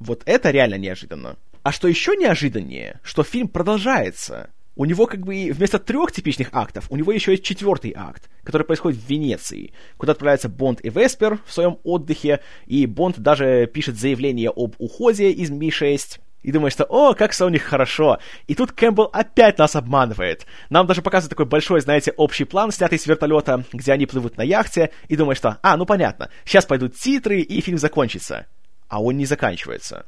[0.00, 1.36] Вот это реально неожиданно.
[1.62, 4.50] А что еще неожиданнее, что фильм продолжается.
[4.78, 8.62] У него как бы вместо трех типичных актов, у него еще есть четвертый акт, который
[8.62, 13.98] происходит в Венеции, куда отправляются Бонд и Веспер в своем отдыхе, и Бонд даже пишет
[13.98, 18.54] заявление об уходе из Ми-6, и думаешь, что «О, как все у них хорошо!» И
[18.54, 20.46] тут Кэмпбелл опять нас обманывает.
[20.70, 24.42] Нам даже показывают такой большой, знаете, общий план, снятый с вертолета, где они плывут на
[24.42, 28.46] яхте, и думаешь, что «А, ну понятно, сейчас пойдут титры, и фильм закончится».
[28.86, 30.06] А он не заканчивается.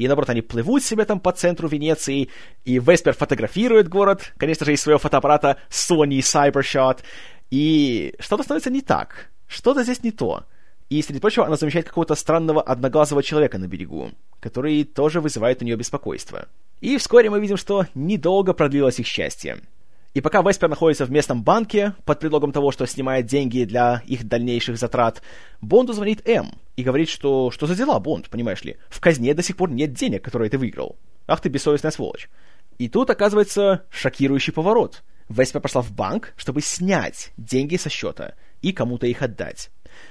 [0.00, 2.30] И, наоборот, они плывут себе там по центру Венеции,
[2.64, 7.00] и Веспер фотографирует город, конечно же, из своего фотоаппарата Sony Cybershot,
[7.50, 9.28] и что-то становится не так.
[9.46, 10.44] Что-то здесь не то.
[10.88, 15.66] И, среди прочего, она замечает какого-то странного одноглазого человека на берегу, который тоже вызывает у
[15.66, 16.48] нее беспокойство.
[16.80, 19.58] И вскоре мы видим, что недолго продлилось их счастье.
[20.12, 24.26] И пока Веспер находится в местном банке, под предлогом того, что снимает деньги для их
[24.26, 25.22] дальнейших затрат,
[25.60, 28.76] Бонду звонит М и говорит, что что за дела, Бонд, понимаешь ли?
[28.88, 30.96] В казне до сих пор нет денег, которые ты выиграл.
[31.28, 32.28] Ах ты бессовестная сволочь.
[32.78, 35.04] И тут оказывается шокирующий поворот.
[35.28, 39.70] Веспер пошла в банк, чтобы снять деньги со счета и кому-то их отдать.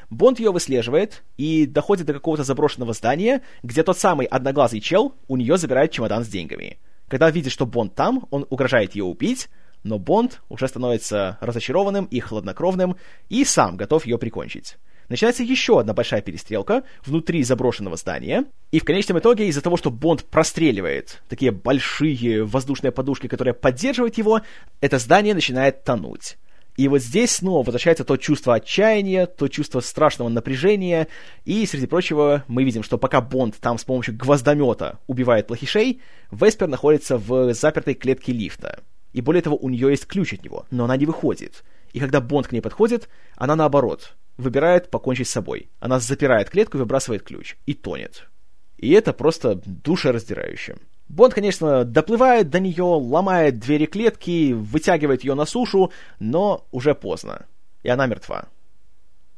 [0.09, 5.35] Бонд ее выслеживает и доходит до какого-то заброшенного здания, где тот самый одноглазый чел у
[5.35, 6.77] нее забирает чемодан с деньгами.
[7.09, 9.49] Когда видит, что Бонд там, он угрожает ее убить,
[9.83, 12.97] но Бонд уже становится разочарованным и хладнокровным
[13.29, 14.77] и сам готов ее прикончить.
[15.09, 19.89] Начинается еще одна большая перестрелка внутри заброшенного здания, и в конечном итоге из-за того, что
[19.89, 24.41] Бонд простреливает такие большие воздушные подушки, которые поддерживают его,
[24.81, 26.37] это здание начинает тонуть.
[26.77, 31.07] И вот здесь снова возвращается то чувство отчаяния, то чувство страшного напряжения,
[31.43, 36.01] и, среди прочего, мы видим, что пока Бонд там с помощью гвоздомета убивает плохишей,
[36.31, 38.81] Веспер находится в запертой клетке лифта.
[39.13, 41.63] И более того, у нее есть ключ от него, но она не выходит.
[41.93, 45.69] И когда Бонд к ней подходит, она наоборот, выбирает покончить с собой.
[45.79, 47.57] Она запирает клетку выбрасывает ключ.
[47.65, 48.29] И тонет.
[48.77, 50.77] И это просто душераздирающе.
[51.09, 57.47] Бонд, конечно, доплывает до нее, ломает двери клетки, вытягивает ее на сушу, но уже поздно.
[57.81, 58.45] И она мертва.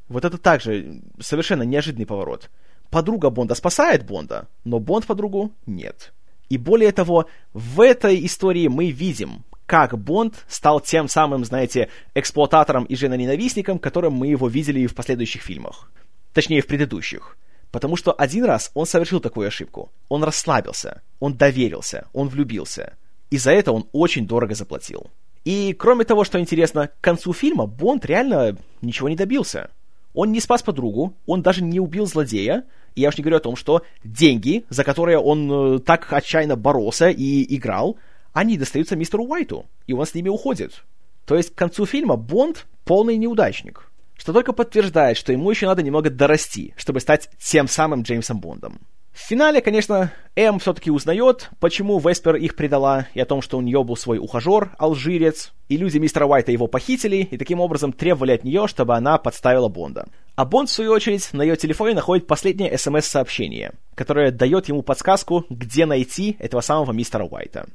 [0.10, 2.50] Вот это также совершенно неожиданный поворот.
[2.90, 6.12] Подруга Бонда спасает Бонда, но Бонд подругу нет.
[6.50, 12.84] И более того, в этой истории мы видим, как Бонд стал тем самым, знаете, эксплуататором
[12.84, 15.90] и женоненавистником, которым мы его видели в последующих фильмах.
[16.34, 17.38] Точнее, в предыдущих.
[17.72, 19.90] Потому что один раз он совершил такую ошибку.
[20.10, 22.98] Он расслабился, он доверился, он влюбился.
[23.30, 25.10] И за это он очень дорого заплатил.
[25.46, 29.70] И кроме того, что интересно, к концу фильма Бонд реально ничего не добился.
[30.14, 32.66] Он не спас подругу, он даже не убил злодея,
[32.96, 36.58] и я уж не говорю о том, что деньги, за которые он э, так отчаянно
[36.58, 37.96] боролся и играл,
[38.34, 40.84] они достаются мистеру Уайту, и он с ними уходит.
[41.26, 45.82] То есть к концу фильма Бонд полный неудачник что только подтверждает, что ему еще надо
[45.82, 48.80] немного дорасти, чтобы стать тем самым Джеймсом Бондом.
[49.12, 53.62] В финале, конечно, Эм все-таки узнает, почему Веспер их предала, и о том, что у
[53.62, 58.34] нее был свой ухажер, алжирец, и люди мистера Уайта его похитили, и таким образом требовали
[58.34, 60.08] от нее, чтобы она подставила Бонда.
[60.36, 65.46] А Бонд, в свою очередь, на ее телефоне находит последнее СМС-сообщение, которое дает ему подсказку,
[65.50, 67.68] где найти этого самого мистера Уайта.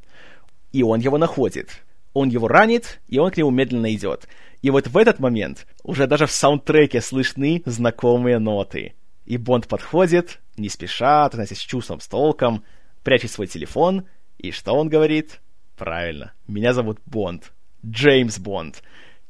[0.77, 1.70] И он его находит.
[2.12, 4.29] Он его ранит, и он к нему медленно идет.
[4.61, 8.93] И вот в этот момент уже даже в саундтреке слышны знакомые ноты.
[9.24, 12.62] И Бонд подходит, не спеша, знаете, с чувством, с толком,
[13.05, 14.05] прячет свой телефон,
[14.37, 15.41] и что он говорит?
[15.79, 17.55] Правильно, меня зовут Бонд.
[17.83, 18.83] Джеймс Бонд.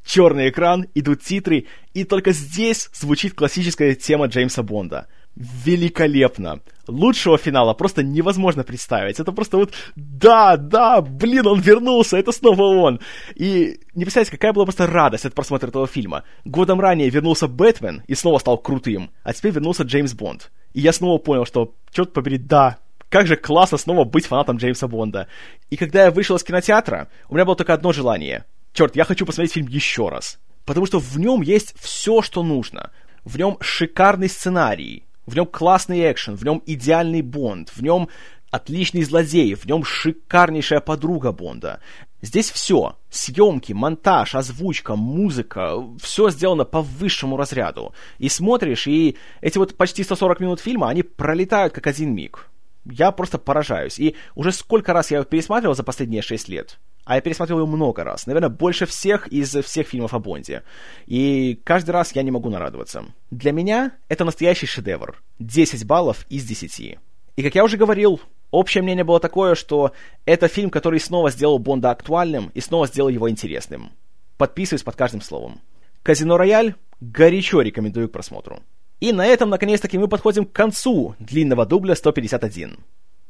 [0.05, 5.07] Черный экран, идут титры, и только здесь звучит классическая тема Джеймса Бонда—
[5.37, 6.61] великолепно.
[6.89, 9.21] Лучшего финала просто невозможно представить.
[9.21, 13.01] Это просто вот, да, да, блин, он вернулся, это снова он.
[13.35, 16.25] И не представляете, какая была просто радость от просмотра этого фильма.
[16.45, 20.51] Годом ранее вернулся Бэтмен и снова стал крутым, а теперь вернулся Джеймс Бонд.
[20.73, 22.79] И я снова понял, что, черт побери, да,
[23.09, 25.29] как же классно снова быть фанатом Джеймса Бонда.
[25.71, 28.45] И когда я вышел из кинотеатра, у меня было только одно желание.
[28.73, 30.39] Черт, я хочу посмотреть фильм еще раз.
[30.65, 32.91] Потому что в нем есть все, что нужно.
[33.25, 38.09] В нем шикарный сценарий, в нем классный экшен, в нем идеальный Бонд, в нем
[38.51, 41.81] отличный злодей, в нем шикарнейшая подруга Бонда.
[42.23, 42.97] Здесь все.
[43.11, 45.75] Съемки, монтаж, озвучка, музыка.
[46.01, 47.93] Все сделано по высшему разряду.
[48.19, 52.49] И смотришь, и эти вот почти 140 минут фильма, они пролетают как один миг.
[52.85, 53.99] Я просто поражаюсь.
[53.99, 56.79] И уже сколько раз я его пересматривал за последние 6 лет.
[57.07, 58.27] А я пересматривал его много раз.
[58.27, 60.65] Наверное, больше всех из всех фильмов о Бонде.
[61.07, 63.05] И каждый раз я не могу нарадоваться.
[63.31, 65.23] Для меня это настоящий шедевр.
[65.39, 66.99] 10 баллов из 10.
[67.37, 69.93] И как я уже говорил, общее мнение было такое, что
[70.25, 73.93] это фильм, который снова сделал Бонда актуальным и снова сделал его интересным.
[74.37, 75.61] Подписываюсь под каждым словом.
[76.03, 78.65] Казино Рояль горячо рекомендую к просмотру.
[78.99, 82.79] И на этом, наконец-таки, мы подходим к концу длинного дубля 151.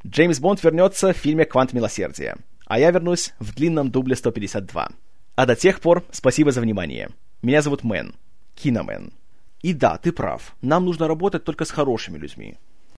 [0.06, 4.88] Джеймс Бонд вернется в фильме «Квант милосердия», а я вернусь в длинном дубле 152.
[5.34, 7.10] А до тех пор спасибо за внимание.
[7.42, 8.14] Меня зовут Мэн.
[8.54, 9.12] Киномен.
[9.62, 12.56] И да, ты прав, нам нужно работать только с хорошими людьми.